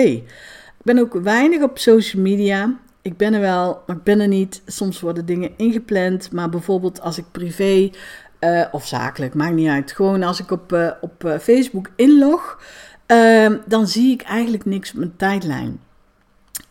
Ik 0.78 0.82
ben 0.82 0.98
ook 0.98 1.14
weinig 1.14 1.62
op 1.62 1.78
social 1.78 2.22
media. 2.22 2.76
Ik 3.02 3.16
ben 3.16 3.34
er 3.34 3.40
wel, 3.40 3.82
maar 3.86 3.96
ik 3.96 4.02
ben 4.02 4.20
er 4.20 4.28
niet. 4.28 4.62
Soms 4.66 5.00
worden 5.00 5.26
dingen 5.26 5.50
ingepland. 5.56 6.32
Maar 6.32 6.48
bijvoorbeeld 6.48 7.00
als 7.00 7.18
ik 7.18 7.24
privé 7.30 7.90
uh, 8.40 8.64
of 8.72 8.86
zakelijk, 8.86 9.34
maakt 9.34 9.54
niet 9.54 9.68
uit. 9.68 9.92
Gewoon 9.92 10.22
als 10.22 10.40
ik 10.40 10.50
op, 10.50 10.96
op 11.00 11.36
Facebook 11.40 11.90
inlog, 11.96 12.62
ehm, 13.06 13.56
dan 13.66 13.86
zie 13.86 14.12
ik 14.12 14.22
eigenlijk 14.22 14.64
niks 14.64 14.90
op 14.90 14.96
mijn 14.96 15.16
tijdlijn. 15.16 15.80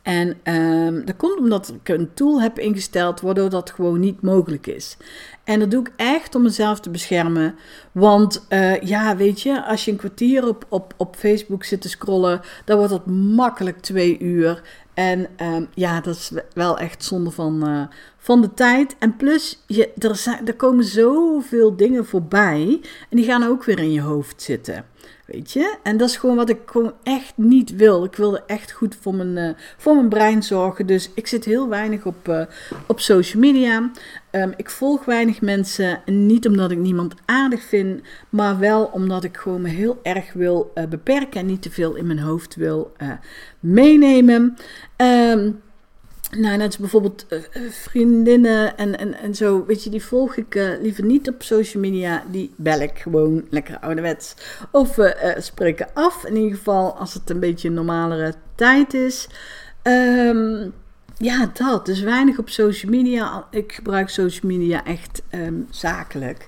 En 0.03 0.37
um, 0.43 1.05
dat 1.05 1.15
komt 1.15 1.39
omdat 1.39 1.73
ik 1.81 1.89
een 1.89 2.13
tool 2.13 2.41
heb 2.41 2.59
ingesteld 2.59 3.21
waardoor 3.21 3.49
dat 3.49 3.69
gewoon 3.69 3.99
niet 3.99 4.21
mogelijk 4.21 4.67
is. 4.67 4.97
En 5.43 5.59
dat 5.59 5.71
doe 5.71 5.81
ik 5.81 5.91
echt 5.95 6.35
om 6.35 6.41
mezelf 6.41 6.79
te 6.79 6.89
beschermen. 6.89 7.55
Want 7.91 8.45
uh, 8.49 8.81
ja, 8.81 9.15
weet 9.15 9.41
je, 9.41 9.65
als 9.65 9.85
je 9.85 9.91
een 9.91 9.97
kwartier 9.97 10.47
op, 10.47 10.65
op, 10.69 10.93
op 10.97 11.15
Facebook 11.15 11.63
zit 11.63 11.81
te 11.81 11.89
scrollen, 11.89 12.41
dan 12.65 12.77
wordt 12.77 12.91
dat 12.91 13.05
makkelijk 13.07 13.79
twee 13.79 14.19
uur. 14.19 14.61
En 14.93 15.27
um, 15.41 15.67
ja, 15.73 16.01
dat 16.01 16.15
is 16.15 16.31
wel 16.53 16.77
echt 16.77 17.03
zonde 17.03 17.31
van, 17.31 17.69
uh, 17.69 17.83
van 18.17 18.41
de 18.41 18.53
tijd. 18.53 18.95
En 18.99 19.15
plus, 19.15 19.63
je, 19.67 19.93
er, 19.97 20.15
zijn, 20.15 20.47
er 20.47 20.55
komen 20.55 20.83
zoveel 20.83 21.75
dingen 21.75 22.05
voorbij 22.05 22.81
en 23.09 23.17
die 23.17 23.25
gaan 23.25 23.43
ook 23.43 23.63
weer 23.63 23.79
in 23.79 23.91
je 23.91 24.01
hoofd 24.01 24.41
zitten. 24.41 24.85
Weet 25.25 25.51
je? 25.51 25.77
En 25.83 25.97
dat 25.97 26.09
is 26.09 26.17
gewoon 26.17 26.35
wat 26.35 26.49
ik 26.49 26.59
gewoon 26.65 26.93
echt 27.03 27.33
niet 27.35 27.75
wil. 27.75 28.03
Ik 28.03 28.15
wilde 28.15 28.43
echt 28.47 28.71
goed 28.71 28.95
voor 29.01 29.15
mijn, 29.15 29.37
uh, 29.37 29.55
voor 29.77 29.95
mijn 29.95 30.09
brein 30.09 30.43
zorgen. 30.43 30.85
Dus 30.85 31.11
ik 31.15 31.27
zit 31.27 31.45
heel 31.45 31.69
weinig 31.69 32.05
op, 32.05 32.27
uh, 32.27 32.41
op 32.87 32.99
social 32.99 33.41
media. 33.41 33.91
Um, 34.31 34.53
ik 34.57 34.69
volg 34.69 35.05
weinig 35.05 35.41
mensen. 35.41 36.01
Niet 36.05 36.47
omdat 36.47 36.71
ik 36.71 36.77
niemand 36.77 37.15
aardig 37.25 37.63
vind. 37.63 38.01
Maar 38.29 38.59
wel 38.59 38.85
omdat 38.85 39.23
ik 39.23 39.37
gewoon 39.37 39.61
me 39.61 39.69
heel 39.69 39.99
erg 40.03 40.33
wil 40.33 40.71
uh, 40.75 40.85
beperken. 40.85 41.39
En 41.39 41.45
niet 41.45 41.61
te 41.61 41.71
veel 41.71 41.95
in 41.95 42.07
mijn 42.07 42.19
hoofd 42.19 42.55
wil 42.55 42.91
meenemen. 43.59 44.57
Um, 44.97 45.61
nou, 46.37 46.57
net 46.57 46.77
bijvoorbeeld 46.79 47.25
uh, 47.29 47.39
vriendinnen 47.69 48.77
en, 48.77 48.99
en, 48.99 49.13
en 49.13 49.35
zo, 49.35 49.65
weet 49.65 49.83
je, 49.83 49.89
die 49.89 50.03
volg 50.03 50.35
ik 50.35 50.55
uh, 50.55 50.81
liever 50.81 51.03
niet 51.03 51.29
op 51.29 51.43
social 51.43 51.83
media. 51.83 52.23
Die 52.31 52.53
bel 52.55 52.79
ik 52.79 52.99
gewoon 52.99 53.45
lekker 53.49 53.79
ouderwets. 53.79 54.35
Of 54.71 54.95
we 54.95 55.33
uh, 55.35 55.41
spreken 55.41 55.87
af, 55.93 56.25
in 56.25 56.35
ieder 56.35 56.57
geval 56.57 56.97
als 56.97 57.13
het 57.13 57.29
een 57.29 57.39
beetje 57.39 57.67
een 57.67 57.73
normalere 57.73 58.33
tijd 58.55 58.93
is. 58.93 59.27
Um, 59.83 60.73
ja, 61.17 61.51
dat. 61.53 61.85
Dus 61.85 61.99
weinig 62.01 62.37
op 62.37 62.49
social 62.49 62.91
media. 62.91 63.47
Ik 63.51 63.71
gebruik 63.73 64.09
social 64.09 64.51
media 64.51 64.85
echt 64.85 65.21
um, 65.31 65.67
zakelijk. 65.69 66.47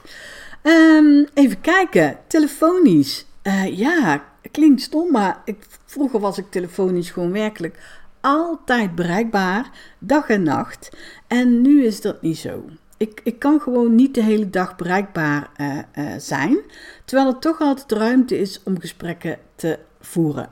Um, 0.64 1.28
even 1.34 1.62
kijken, 1.62 2.18
telefonisch. 2.28 3.26
ja, 3.72 4.24
klinkt 4.52 4.82
stom, 4.82 5.12
maar 5.12 5.42
ik, 5.46 5.58
vroeger 5.86 6.20
was 6.20 6.38
ik 6.38 6.52
telefonisch 6.52 7.10
gewoon 7.10 7.32
werkelijk 7.32 7.78
altijd 8.26 8.96
bereikbaar, 8.96 9.70
dag 10.00 10.30
en 10.30 10.44
nacht. 10.44 10.90
En 11.28 11.62
nu 11.62 11.84
is 11.84 12.02
dat 12.02 12.22
niet 12.22 12.38
zo. 12.38 12.66
Ik, 12.98 13.22
ik 13.24 13.40
kan 13.40 13.60
gewoon 13.62 13.96
niet 13.96 14.14
de 14.14 14.24
hele 14.24 14.50
dag 14.50 14.76
bereikbaar 14.76 15.50
uh, 15.58 15.78
uh, 15.78 16.14
zijn, 16.18 16.58
terwijl 17.06 17.30
er 17.30 17.40
toch 17.40 17.60
altijd 17.60 17.92
ruimte 17.92 18.40
is 18.40 18.62
om 18.64 18.80
gesprekken 18.80 19.38
te 19.56 19.80
voeren. 20.00 20.48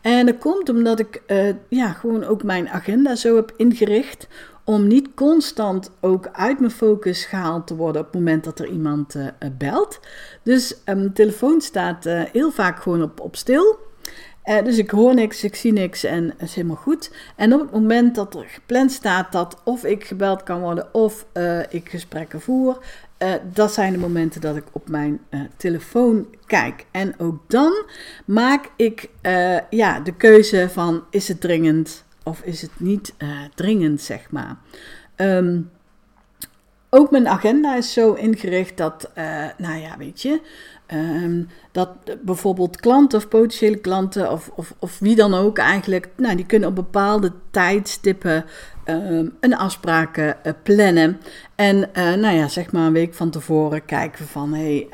En 0.00 0.26
dat 0.26 0.38
komt 0.38 0.68
omdat 0.68 0.98
ik 0.98 1.22
uh, 1.26 1.54
ja, 1.68 1.92
gewoon 1.92 2.24
ook 2.24 2.42
mijn 2.42 2.68
agenda 2.68 3.14
zo 3.14 3.36
heb 3.36 3.52
ingericht 3.56 4.28
om 4.64 4.86
niet 4.86 5.14
constant 5.14 5.90
ook 6.00 6.28
uit 6.32 6.60
mijn 6.60 6.72
focus 6.72 7.24
gehaald 7.24 7.66
te 7.66 7.76
worden 7.76 8.00
op 8.00 8.06
het 8.06 8.16
moment 8.16 8.44
dat 8.44 8.58
er 8.58 8.68
iemand 8.68 9.16
belt. 9.58 10.00
Dus 10.42 10.76
mijn 10.84 11.12
telefoon 11.12 11.60
staat 11.60 12.04
heel 12.04 12.50
vaak 12.50 12.82
gewoon 12.82 13.02
op, 13.02 13.20
op 13.20 13.36
stil. 13.36 13.88
Uh, 14.44 14.64
dus 14.64 14.78
ik 14.78 14.90
hoor 14.90 15.14
niks, 15.14 15.44
ik 15.44 15.54
zie 15.54 15.72
niks 15.72 16.04
en 16.04 16.24
het 16.24 16.48
is 16.48 16.54
helemaal 16.54 16.76
goed. 16.76 17.10
En 17.36 17.54
op 17.54 17.60
het 17.60 17.70
moment 17.70 18.14
dat 18.14 18.34
er 18.34 18.44
gepland 18.44 18.92
staat 18.92 19.32
dat 19.32 19.60
of 19.64 19.84
ik 19.84 20.04
gebeld 20.04 20.42
kan 20.42 20.60
worden 20.60 20.94
of 20.94 21.26
uh, 21.34 21.60
ik 21.68 21.88
gesprekken 21.88 22.40
voer, 22.40 22.78
uh, 23.18 23.32
dat 23.52 23.72
zijn 23.72 23.92
de 23.92 23.98
momenten 23.98 24.40
dat 24.40 24.56
ik 24.56 24.64
op 24.72 24.88
mijn 24.88 25.20
telefoon 25.56 26.26
kijk. 26.46 26.86
En 26.90 27.14
ook 27.18 27.38
dan 27.46 27.84
maak 28.24 28.70
ik 28.76 29.08
ja, 29.70 30.00
de 30.00 30.14
keuze 30.16 30.68
van 30.70 31.04
is 31.10 31.28
het 31.28 31.40
dringend 31.40 32.04
of 32.22 32.40
is 32.42 32.62
het 32.62 32.70
niet 32.76 33.14
dringend, 33.54 34.00
zeg 34.00 34.30
maar. 34.30 34.56
Um, 35.16 35.70
ook 36.90 37.10
mijn 37.10 37.28
agenda 37.28 37.76
is 37.76 37.92
zo 37.92 38.12
ingericht 38.12 38.76
dat, 38.76 39.10
nou 39.56 39.78
ja, 39.78 39.96
weet 39.98 40.22
je, 40.22 40.40
Um, 40.94 41.48
dat 41.72 41.88
bijvoorbeeld 42.22 42.80
klanten 42.80 43.18
of 43.18 43.28
potentiële 43.28 43.76
klanten 43.76 44.32
of, 44.32 44.50
of, 44.54 44.74
of 44.78 44.98
wie 44.98 45.16
dan 45.16 45.34
ook 45.34 45.58
eigenlijk, 45.58 46.08
nou, 46.16 46.36
die 46.36 46.46
kunnen 46.46 46.68
op 46.68 46.74
bepaalde 46.74 47.32
tijdstippen 47.50 48.44
um, 48.84 49.36
een 49.40 49.56
afspraak 49.56 50.16
uh, 50.16 50.30
plannen. 50.62 51.20
En 51.54 51.76
uh, 51.76 52.14
nou 52.14 52.36
ja, 52.36 52.48
zeg 52.48 52.72
maar 52.72 52.86
een 52.86 52.92
week 52.92 53.14
van 53.14 53.30
tevoren 53.30 53.84
kijken 53.84 54.26
van, 54.26 54.54
hey, 54.54 54.88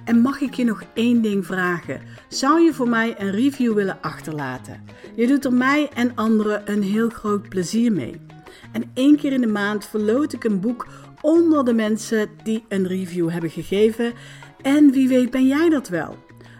En 0.04 0.20
mag 0.20 0.40
ik 0.40 0.54
je 0.54 0.64
nog 0.64 0.82
één 0.94 1.22
ding 1.22 1.46
vragen? 1.46 2.00
Zou 2.28 2.60
je 2.60 2.74
voor 2.74 2.88
mij 2.88 3.14
een 3.18 3.30
review 3.30 3.74
willen 3.74 3.98
achterlaten? 4.00 4.84
Je 5.14 5.26
doet 5.26 5.44
er 5.44 5.52
mij 5.52 5.88
en 5.94 6.14
anderen 6.14 6.70
een 6.70 6.82
heel 6.82 7.08
groot 7.08 7.48
plezier 7.48 7.92
mee. 7.92 8.20
En 8.72 8.90
één 8.94 9.16
keer 9.16 9.32
in 9.32 9.40
de 9.40 9.46
maand 9.46 9.86
verloot 9.86 10.32
ik 10.32 10.44
een 10.44 10.60
boek 10.60 10.86
onder 11.20 11.64
de 11.64 11.72
mensen 11.72 12.28
die 12.42 12.64
een 12.68 12.86
review 12.86 13.30
hebben 13.30 13.50
gegeven. 13.50 14.12
En 14.62 14.90
wie 14.90 15.08
weet 15.08 15.30
ben 15.30 15.46
jij 15.46 15.68
dat 15.68 15.88
wel? 15.88 16.16